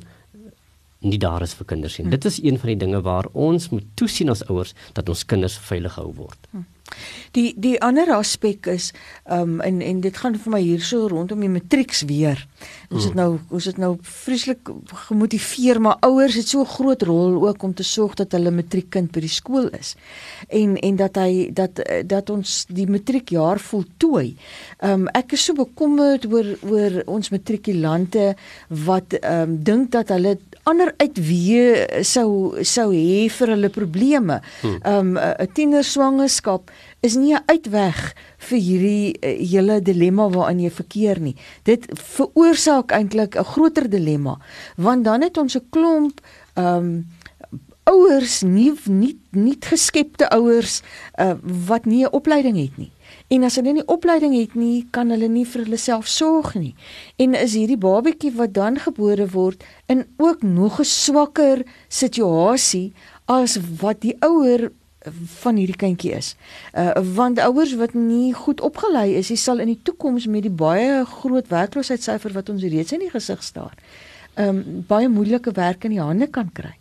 nie 1.05 1.19
daar 1.21 1.43
is 1.45 1.53
vir 1.53 1.67
kinders 1.69 1.99
nie. 1.99 2.07
Mm. 2.07 2.15
Dit 2.17 2.25
is 2.25 2.39
een 2.41 2.57
van 2.57 2.73
die 2.73 2.79
dinge 2.81 3.03
waar 3.05 3.29
ons 3.37 3.69
moet 3.69 3.85
toesien 3.99 4.33
as 4.33 4.41
ouers 4.49 4.73
dat 4.97 5.09
ons 5.09 5.21
kinders 5.29 5.59
veilig 5.69 5.93
gehou 5.93 6.15
word. 6.17 6.49
Mm. 6.51 6.65
Die 7.35 7.53
die 7.57 7.75
ander 7.81 8.09
aspek 8.15 8.67
is 8.71 8.91
ehm 9.25 9.57
um, 9.57 9.61
en 9.61 9.81
en 9.81 10.01
dit 10.01 10.17
gaan 10.17 10.35
vir 10.35 10.51
my 10.51 10.61
hierso 10.61 11.07
rondom 11.07 11.39
die 11.43 11.51
matrieks 11.51 12.01
weer. 12.09 12.47
Ons 12.89 13.03
het 13.03 13.13
mm. 13.13 13.19
nou 13.19 13.39
ons 13.49 13.65
het 13.65 13.77
nou 13.77 13.91
vreeslik 14.01 14.71
gemotiveer 15.07 15.81
maar 15.81 15.97
ouers 16.07 16.35
het 16.39 16.47
so 16.47 16.61
'n 16.61 16.73
groot 16.77 17.01
rol 17.01 17.47
ook 17.47 17.63
om 17.63 17.73
te 17.73 17.83
sorg 17.83 18.13
dat 18.13 18.31
hulle 18.31 18.51
matriekkind 18.51 19.11
by 19.11 19.19
die 19.19 19.29
skool 19.29 19.69
is. 19.69 19.95
En 20.47 20.77
en 20.77 20.95
dat 20.95 21.15
hy 21.15 21.49
dat 21.53 21.81
dat 22.05 22.29
ons 22.29 22.65
die 22.69 22.87
matriekjaar 22.87 23.59
voltooi. 23.59 24.35
Ehm 24.79 24.91
um, 24.91 25.07
ek 25.07 25.31
is 25.31 25.43
so 25.43 25.53
bekommerd 25.53 26.25
oor 26.25 26.57
oor 26.61 27.01
ons 27.05 27.29
matrikulante 27.29 28.35
wat 28.69 29.13
ehm 29.13 29.41
um, 29.41 29.63
dink 29.63 29.91
dat 29.91 30.09
hulle 30.09 30.37
ander 30.67 30.93
uitwee 31.01 32.03
sou 32.03 32.63
sou 32.63 32.89
hê 32.91 33.27
vir 33.31 33.53
hulle 33.53 33.69
probleme. 33.73 34.41
Ehm 34.63 35.15
um, 35.15 35.17
'n 35.17 35.51
tienerswangerskap 35.53 36.71
is 37.01 37.15
nie 37.15 37.33
'n 37.33 37.43
uitweg 37.47 38.13
vir 38.37 38.59
hierdie 38.59 39.15
uh, 39.21 39.35
hele 39.51 39.81
dilemma 39.81 40.29
waarin 40.29 40.59
jy 40.59 40.71
verkeer 40.71 41.19
nie. 41.19 41.35
Dit 41.63 41.87
veroorsaak 41.93 42.91
eintlik 42.91 43.35
'n 43.35 43.43
groter 43.53 43.89
dilemma 43.89 44.39
want 44.75 45.03
dan 45.03 45.21
het 45.21 45.37
ons 45.37 45.55
'n 45.55 45.67
klomp 45.69 46.21
ehm 46.55 46.77
um, 46.77 47.05
ouers 47.87 48.41
nie 48.43 48.73
nie 48.85 49.15
nie 49.31 49.57
geskepte 49.59 50.29
ouers 50.29 50.81
uh, 51.19 51.35
wat 51.67 51.85
nie 51.85 52.03
'n 52.03 52.11
opleiding 52.11 52.57
het 52.57 52.77
nie. 52.77 52.91
En 53.27 53.43
as 53.43 53.57
hulle 53.59 53.73
nie 53.75 53.85
opleiding 53.91 54.33
het 54.37 54.55
nie, 54.55 54.87
kan 54.95 55.09
hulle 55.11 55.27
nie 55.27 55.45
vir 55.45 55.65
hulle 55.65 55.77
self 55.77 56.07
sorg 56.07 56.53
nie. 56.55 56.75
En 57.19 57.35
is 57.35 57.57
hierdie 57.59 57.79
babatjie 57.79 58.31
wat 58.37 58.53
dan 58.55 58.79
gebore 58.79 59.27
word 59.33 59.63
in 59.91 60.05
ook 60.17 60.43
nog 60.43 60.79
'n 60.79 60.85
swakker 60.85 61.65
situasie 61.89 62.93
as 63.25 63.59
wat 63.81 64.01
die 64.01 64.15
ouer 64.19 64.71
van 65.41 65.55
hierdie 65.55 65.75
kindjie 65.75 66.13
is. 66.15 66.35
Uh 66.73 66.93
want 67.15 67.39
ouers 67.39 67.75
wat 67.75 67.93
nie 67.93 68.33
goed 68.33 68.61
opgelei 68.61 69.15
is, 69.15 69.31
is 69.31 69.43
sal 69.43 69.59
in 69.59 69.67
die 69.67 69.81
toekoms 69.83 70.27
met 70.27 70.41
die 70.47 70.53
baie 70.53 71.05
groot 71.05 71.47
werkloosheidssyfer 71.47 72.33
wat 72.33 72.49
ons 72.49 72.63
reeds 72.63 72.91
in 72.91 72.99
die 72.99 73.11
gesig 73.13 73.43
staar, 73.43 73.75
um 74.35 74.85
baie 74.87 75.09
moeilike 75.09 75.51
werk 75.51 75.83
in 75.83 75.95
die 75.95 76.03
hande 76.03 76.27
kan 76.27 76.51
kry. 76.53 76.75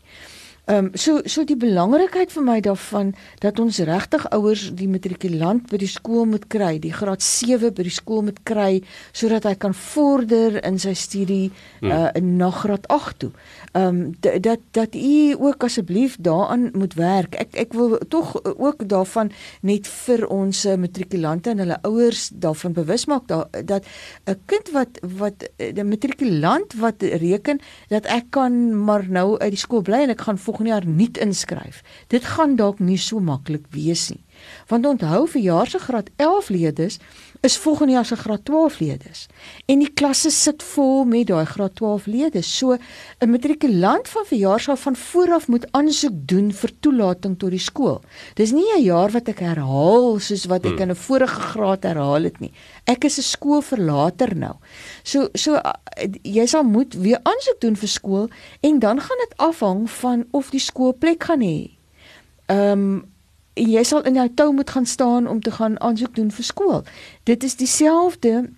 Ehm 0.66 0.86
um, 0.86 0.90
so 0.98 1.20
so 1.24 1.44
die 1.46 1.54
belangrikheid 1.54 2.32
vir 2.34 2.42
my 2.42 2.56
daarvan 2.58 3.12
dat 3.38 3.60
ons 3.62 3.76
regtig 3.86 4.24
ouers 4.34 4.64
die 4.74 4.88
matrikulant 4.90 5.68
by 5.70 5.78
die 5.78 5.86
skool 5.86 6.24
moet 6.26 6.48
kry, 6.50 6.80
die 6.82 6.90
graad 6.90 7.22
7 7.22 7.70
by 7.70 7.84
die 7.86 7.92
skool 7.94 8.24
moet 8.26 8.40
kry 8.42 8.80
sodat 9.14 9.46
hy 9.46 9.52
kan 9.62 9.76
vorder 9.78 10.56
in 10.66 10.80
sy 10.82 10.96
studie 10.98 11.52
hmm. 11.78 11.92
uh 11.94 12.10
na 12.18 12.48
graad 12.50 12.88
8 12.90 13.18
toe. 13.22 13.30
Ehm 13.78 14.00
um, 14.00 14.00
dat 14.42 14.64
dat 14.74 14.98
u 14.98 15.36
ook 15.38 15.68
asseblief 15.68 16.16
daaraan 16.18 16.72
moet 16.74 16.98
werk. 16.98 17.38
Ek 17.38 17.54
ek 17.54 17.78
wil 17.78 17.94
tog 18.10 18.34
ook 18.42 18.82
daarvan 18.90 19.30
net 19.62 19.86
vir 19.86 20.26
ons 20.26 20.64
matrikulante 20.66 21.54
en 21.54 21.62
hulle 21.62 21.78
ouers 21.86 22.26
daarvan 22.34 22.74
bewus 22.74 23.06
maak 23.06 23.30
da, 23.30 23.44
dat 23.62 23.86
'n 24.26 24.34
kind 24.50 24.74
wat 24.74 24.98
wat 25.14 25.46
'n 25.62 25.88
matrikulant 25.88 26.74
wat 26.74 27.02
reken 27.02 27.62
dat 27.88 28.10
ek 28.10 28.34
kan 28.34 28.84
maar 28.84 29.06
nou 29.08 29.38
uit 29.38 29.54
die 29.54 29.62
skool 29.62 29.82
bly 29.82 30.02
en 30.02 30.10
ek 30.10 30.26
gaan 30.26 30.38
volgende 30.56 30.72
jaar 30.72 30.96
nuut 30.96 31.18
inskryf. 31.18 31.82
Dit 32.08 32.24
gaan 32.24 32.56
dalk 32.56 32.78
nie 32.78 32.98
so 32.98 33.20
maklik 33.20 33.66
wees 33.70 34.08
nie. 34.08 34.22
Want 34.68 34.86
onthou 34.86 35.26
vir 35.28 35.42
jaar 35.42 35.68
se 35.68 35.78
graad 35.78 36.08
11 36.16 36.48
leerders 36.48 36.98
is 37.46 37.56
volgende 37.62 37.92
jaar 37.92 38.06
se 38.06 38.16
graad 38.16 38.44
12 38.44 38.78
leerders. 38.78 39.26
En 39.70 39.78
die 39.78 39.90
klasse 39.94 40.30
sit 40.34 40.62
vol 40.62 41.04
met 41.08 41.28
daai 41.30 41.46
graad 41.46 41.74
12 41.78 42.06
leerders. 42.10 42.50
So 42.58 42.76
'n 43.20 43.30
matrikulant 43.30 44.08
van 44.08 44.24
verjaar 44.26 44.60
sal 44.60 44.76
van 44.76 44.96
vooraf 44.96 45.48
moet 45.48 45.66
aansoek 45.72 46.16
doen 46.32 46.52
vir 46.52 46.70
toelating 46.80 47.38
tot 47.38 47.50
die 47.50 47.62
skool. 47.62 48.00
Dis 48.34 48.52
nie 48.52 48.66
'n 48.76 48.82
jaar 48.82 49.10
wat 49.10 49.28
ek 49.28 49.38
herhaal 49.38 50.18
soos 50.18 50.44
wat 50.46 50.64
ek 50.66 50.72
hmm. 50.72 50.82
in 50.82 50.90
'n 50.90 51.02
vorige 51.06 51.40
graad 51.40 51.82
herhaal 51.82 52.22
het 52.22 52.40
nie. 52.40 52.52
Ek 52.84 53.04
is 53.04 53.18
'n 53.18 53.22
skoolverlater 53.22 54.36
nou. 54.36 54.56
So 55.02 55.28
so 55.34 55.60
jy 56.22 56.46
sal 56.46 56.64
moet 56.64 56.94
weer 56.94 57.20
aansoek 57.22 57.60
doen 57.60 57.76
vir 57.76 57.88
skool 57.88 58.28
en 58.60 58.78
dan 58.78 59.00
gaan 59.00 59.18
dit 59.18 59.36
afhang 59.36 59.90
van 59.90 60.26
of 60.30 60.50
die 60.50 60.60
skool 60.60 60.92
plek 60.92 61.24
gaan 61.24 61.40
hê. 61.40 61.70
Ehm 62.46 62.72
um, 62.72 63.14
jy 63.56 63.82
sal 63.84 64.04
in 64.04 64.14
jou 64.20 64.28
tou 64.34 64.52
moet 64.52 64.70
gaan 64.70 64.86
staan 64.86 65.26
om 65.26 65.40
te 65.40 65.50
gaan 65.50 65.80
aansoek 65.80 66.14
doen 66.14 66.30
vir 66.30 66.44
skool. 66.44 66.84
Dit 67.24 67.44
is 67.44 67.56
dieselfde 67.56 68.48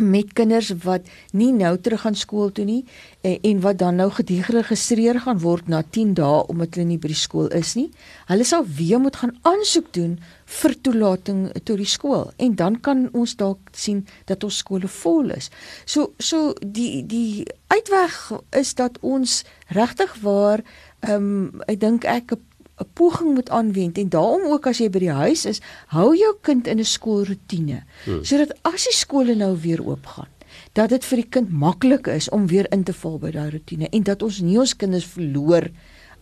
met 0.00 0.32
kinders 0.32 0.70
wat 0.84 1.08
nie 1.36 1.50
nou 1.52 1.74
terug 1.76 2.00
gaan 2.00 2.14
skool 2.16 2.52
toe 2.52 2.64
nie 2.64 2.80
en, 3.20 3.36
en 3.42 3.58
wat 3.60 3.78
dan 3.78 3.98
nou 4.00 4.08
geregistreer 4.10 5.20
gaan 5.20 5.40
word 5.42 5.68
na 5.68 5.82
10 5.82 6.14
dae 6.16 6.38
omdat 6.48 6.78
hulle 6.78 6.86
nie 6.88 6.98
by 7.00 7.10
die 7.12 7.18
skool 7.18 7.50
is 7.52 7.74
nie. 7.76 7.90
Hulle 8.30 8.46
sal 8.48 8.64
weer 8.64 9.02
moet 9.02 9.18
gaan 9.20 9.34
aansoek 9.48 9.92
doen 9.92 10.16
vir 10.62 10.76
toelating 10.80 11.42
tot 11.60 11.76
die 11.76 11.88
skool 11.88 12.30
en 12.40 12.56
dan 12.56 12.80
kan 12.80 13.10
ons 13.12 13.36
dalk 13.36 13.68
sien 13.76 14.06
dat 14.30 14.44
ons 14.44 14.62
skole 14.64 14.88
vol 14.88 15.28
is. 15.36 15.50
So 15.84 16.14
so 16.18 16.54
die 16.64 17.04
die 17.04 17.44
uitweg 17.68 18.16
is 18.56 18.72
dat 18.80 18.96
ons 19.02 19.42
regtig 19.76 20.16
waar 20.24 20.64
ehm 21.02 21.28
um, 21.52 21.62
ek 21.68 21.80
dink 21.80 22.04
ek 22.08 22.32
'n 22.32 22.40
poging 22.84 23.34
moet 23.34 23.50
aanwend 23.50 23.98
en 23.98 24.08
daarom 24.08 24.46
ook 24.52 24.66
as 24.66 24.80
jy 24.82 24.88
by 24.92 25.02
die 25.04 25.16
huis 25.16 25.46
is, 25.46 25.60
hou 25.94 26.12
jou 26.16 26.34
kind 26.42 26.66
in 26.66 26.78
'n 26.80 26.88
skoolroetine 26.88 27.82
hmm. 28.04 28.24
sodat 28.24 28.54
as 28.62 28.86
die 28.88 28.96
skole 28.96 29.34
nou 29.34 29.56
weer 29.56 29.82
oopgaan, 29.84 30.30
dat 30.72 30.90
dit 30.90 31.04
vir 31.04 31.22
die 31.22 31.28
kind 31.28 31.50
maklik 31.50 32.06
is 32.06 32.28
om 32.28 32.46
weer 32.46 32.66
in 32.72 32.84
te 32.84 32.92
val 32.92 33.18
by 33.18 33.30
daai 33.30 33.50
roetine 33.50 33.88
en 33.92 34.02
dat 34.02 34.22
ons 34.22 34.40
nie 34.40 34.58
ons 34.58 34.76
kinders 34.76 35.06
verloor 35.06 35.68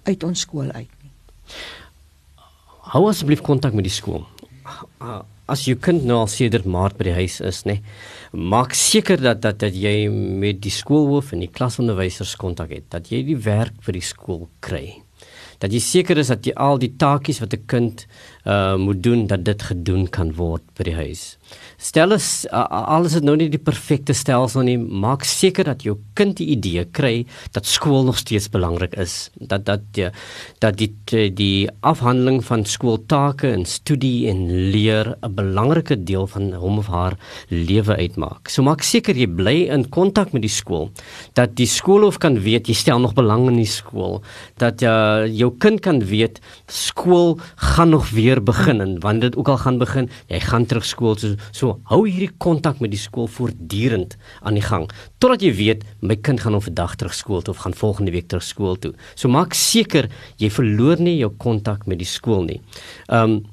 uit 0.05 0.25
ons 0.25 0.41
skool 0.41 0.71
uit 0.71 0.89
nie. 1.03 1.13
Hou 2.93 3.09
asseblief 3.09 3.43
kontak 3.47 3.75
met 3.75 3.85
die 3.85 3.95
skool. 3.95 4.25
As 5.51 5.65
jou 5.67 5.77
kind 5.77 6.05
nou 6.07 6.23
al 6.23 6.31
sedert 6.31 6.67
Maart 6.67 6.97
by 6.99 7.05
die 7.11 7.15
huis 7.15 7.41
is, 7.41 7.65
nê, 7.67 7.81
maak 8.33 8.75
seker 8.75 9.21
dat 9.21 9.43
dat 9.43 9.59
dat 9.59 9.75
jy 9.75 10.09
met 10.11 10.61
die 10.63 10.71
skoolhoof 10.71 11.33
en 11.35 11.41
die 11.41 11.51
klasonderwysers 11.51 12.37
kontak 12.39 12.71
het, 12.71 12.91
dat 12.91 13.11
jy 13.11 13.23
die 13.27 13.39
werk 13.39 13.75
vir 13.83 13.99
die 13.99 14.07
skool 14.07 14.49
kry 14.61 15.03
dat 15.61 15.73
jy 15.73 15.81
seker 15.85 16.19
is 16.19 16.33
dat 16.33 16.47
jy 16.47 16.55
al 16.57 16.81
die 16.81 16.93
taakies 16.97 17.41
wat 17.43 17.55
'n 17.55 17.67
kind 17.67 18.07
uh 18.47 18.77
moet 18.77 19.03
doen 19.03 19.27
dat 19.27 19.45
dit 19.45 19.63
gedoen 19.63 20.09
kan 20.09 20.33
word 20.35 20.63
by 20.77 20.83
die 20.89 20.97
huis. 20.97 21.37
Stel 21.81 22.13
as 22.13 22.47
uh, 22.53 22.65
alles 22.69 23.15
is 23.17 23.25
nou 23.25 23.37
nie 23.41 23.49
die 23.49 23.63
perfekte 23.63 24.13
stelsel 24.17 24.67
nie, 24.67 24.77
maak 24.77 25.25
seker 25.25 25.65
dat 25.65 25.85
jou 25.87 25.97
kind 26.19 26.37
die 26.37 26.51
idee 26.53 26.85
kry 26.85 27.25
dat 27.55 27.67
skool 27.67 28.05
nog 28.05 28.19
steeds 28.21 28.51
belangrik 28.53 28.97
is. 29.01 29.31
Dat 29.41 29.65
dat 29.65 29.87
die 29.97 30.11
dat 30.61 30.77
die 30.77 30.91
die 31.35 31.69
afhandeling 31.81 32.43
van 32.45 32.65
skooltake 32.65 33.49
en 33.51 33.65
studie 33.65 34.29
en 34.29 34.47
leer 34.71 35.17
'n 35.23 35.35
belangrike 35.35 35.97
deel 36.05 36.27
van 36.27 36.53
hom 36.53 36.79
of 36.79 36.87
haar 36.87 37.17
lewe 37.49 37.97
uitmaak. 37.97 38.49
So 38.49 38.63
maak 38.63 38.83
seker 38.83 39.17
jy 39.17 39.27
bly 39.27 39.69
in 39.73 39.89
kontak 39.89 40.33
met 40.33 40.43
die 40.43 40.53
skool 40.53 40.91
dat 41.35 41.57
die 41.57 41.67
skoolhof 41.67 42.19
kan 42.19 42.39
weet 42.41 42.69
jy 42.69 42.75
stel 42.75 43.01
nog 43.03 43.15
belang 43.17 43.49
in 43.51 43.59
die 43.61 43.69
skool, 43.69 44.21
dat 44.61 44.83
uh, 44.83 45.27
jou 45.27 45.51
kind 45.63 45.81
kan 45.85 46.03
weet 46.05 46.41
skool 46.71 47.39
gaan 47.71 47.93
nog 47.95 48.11
weer 48.15 48.41
begin 48.43 48.81
en 48.81 48.99
wanneer 49.01 49.31
dit 49.31 49.39
ook 49.41 49.49
al 49.53 49.61
gaan 49.65 49.79
begin, 49.81 50.11
jy 50.29 50.41
gaan 50.45 50.67
terug 50.67 50.87
skool 50.87 51.17
so 51.21 51.35
so 51.53 51.81
hou 51.91 52.03
hierdie 52.07 52.33
kontak 52.39 52.81
met 52.81 52.91
die 52.91 53.01
skool 53.01 53.29
voortdurend 53.29 54.17
aan 54.43 54.55
die 54.55 54.65
gang 54.65 54.89
totdat 55.19 55.43
jy 55.43 55.53
weet 55.57 55.85
my 56.01 56.17
kind 56.17 56.41
gaan 56.41 56.55
op 56.55 56.67
'n 56.67 56.75
dag 56.75 56.97
terug 56.97 57.15
skool 57.15 57.43
toe 57.43 57.55
of 57.55 57.63
gaan 57.63 57.75
volgende 57.75 58.11
week 58.11 58.29
terug 58.29 58.45
skool 58.45 58.77
toe. 58.77 58.95
So 59.15 59.29
maak 59.29 59.55
seker 59.55 60.09
jy 60.39 60.51
verloor 60.51 61.01
nie 61.01 61.19
jou 61.19 61.31
kontak 61.31 61.87
met 61.87 61.99
die 61.99 62.07
skool 62.09 62.45
nie. 62.45 62.61
Um 63.09 63.47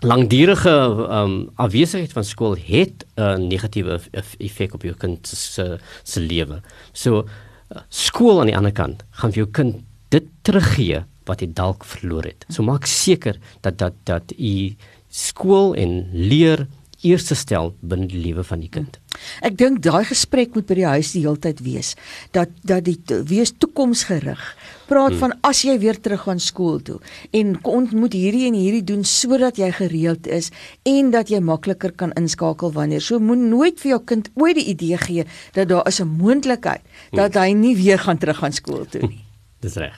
langdurige 0.00 0.70
um 1.10 1.50
afwesigheid 1.56 2.12
van 2.12 2.24
skool 2.24 2.56
het 2.56 3.04
'n 3.16 3.22
uh, 3.22 3.36
negatiewe 3.36 4.00
effek 4.38 4.74
op 4.74 4.82
jou 4.82 4.94
kind 4.94 5.26
se 5.26 5.78
se 6.04 6.20
lewe. 6.20 6.62
So 6.92 7.24
uh, 7.24 7.80
skool 7.88 8.40
aan 8.40 8.46
die 8.46 8.56
ander 8.56 8.72
kant 8.72 9.04
gaan 9.10 9.32
vir 9.32 9.44
jou 9.44 9.50
kind 9.50 9.84
dit 10.08 10.24
teruggee 10.42 11.04
wat 11.26 11.40
jy 11.40 11.50
dalk 11.52 11.84
verloor 11.84 12.24
het. 12.24 12.46
So 12.48 12.62
maak 12.62 12.86
seker 12.86 13.38
dat 13.60 13.78
dat 13.78 13.94
dat 14.04 14.32
u 14.38 14.74
skool 15.08 15.74
en 15.74 16.08
leer 16.12 16.66
eerste 17.06 17.36
stel 17.38 17.74
binne 17.80 18.08
die 18.10 18.18
lewe 18.18 18.42
van 18.44 18.62
die 18.62 18.70
kind. 18.72 18.98
Ek 19.44 19.56
dink 19.58 19.82
daai 19.84 20.04
gesprek 20.08 20.54
moet 20.56 20.66
by 20.66 20.78
die 20.78 20.86
huis 20.88 21.12
die 21.14 21.22
hele 21.22 21.38
tyd 21.42 21.60
wees 21.62 21.92
dat 22.34 22.50
dat 22.66 22.86
die 22.88 22.96
wees 23.28 23.52
toekomsgerig. 23.54 24.40
Praat 24.88 25.14
hmm. 25.14 25.20
van 25.22 25.34
as 25.46 25.62
jy 25.66 25.76
weer 25.78 26.00
terug 26.00 26.24
gaan 26.26 26.42
skool 26.42 26.80
toe 26.82 26.98
en 27.36 27.54
ontmoet 27.62 28.16
hierdie 28.18 28.48
en 28.48 28.58
hierdie 28.58 28.84
doen 28.90 29.04
sodat 29.06 29.60
jy 29.60 29.70
gereeld 29.78 30.26
is 30.26 30.50
en 30.88 31.12
dat 31.14 31.30
jy 31.30 31.40
makliker 31.44 31.94
kan 31.94 32.14
inskakel 32.18 32.74
wanneer. 32.74 33.04
So 33.04 33.22
moet 33.22 33.42
nooit 33.46 33.78
vir 33.82 33.94
jou 33.96 34.02
kind 34.14 34.32
ooit 34.34 34.58
die 34.58 34.68
idee 34.74 34.98
gee 35.06 35.28
dat 35.54 35.70
daar 35.70 35.86
is 35.86 36.00
'n 36.00 36.10
moontlikheid 36.18 36.82
dat 37.12 37.34
hmm. 37.34 37.42
hy 37.42 37.52
nie 37.52 37.76
weer 37.76 37.98
gaan 37.98 38.18
terug 38.18 38.42
gaan 38.42 38.52
skool 38.52 38.86
toe 38.86 39.06
nie. 39.06 39.27
Dis 39.60 39.74
reg. 39.74 39.94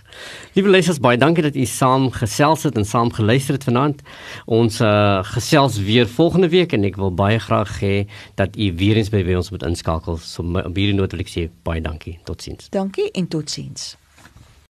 Liewe 0.56 0.70
luisters, 0.70 0.98
baie 1.04 1.18
dankie 1.20 1.42
dat 1.44 1.56
u 1.56 1.64
saam 1.68 2.08
gesels 2.10 2.62
het 2.62 2.76
en 2.80 2.86
saam 2.88 3.12
geluister 3.12 3.58
het 3.58 3.64
vanaand. 3.64 4.00
Ons 4.46 4.80
uh, 4.80 5.20
gesels 5.34 5.76
weer 5.84 6.08
volgende 6.08 6.48
week 6.48 6.72
en 6.72 6.88
ek 6.88 6.96
wil 6.96 7.12
baie 7.12 7.38
graag 7.38 7.76
hê 7.84 8.06
dat 8.40 8.56
u 8.56 8.72
weer 8.80 8.96
eens 8.96 9.12
by 9.12 9.20
ons 9.36 9.52
moet 9.52 9.68
inskakel. 9.68 10.16
So 10.16 10.42
op 10.42 10.76
hierdie 10.76 10.96
noot 10.96 11.12
wil 11.12 11.20
ek 11.20 11.32
sê 11.32 11.50
baie 11.68 11.84
dankie. 11.84 12.16
Totsiens. 12.24 12.72
Dankie 12.72 13.10
en 13.12 13.28
totsiens. 13.28 13.99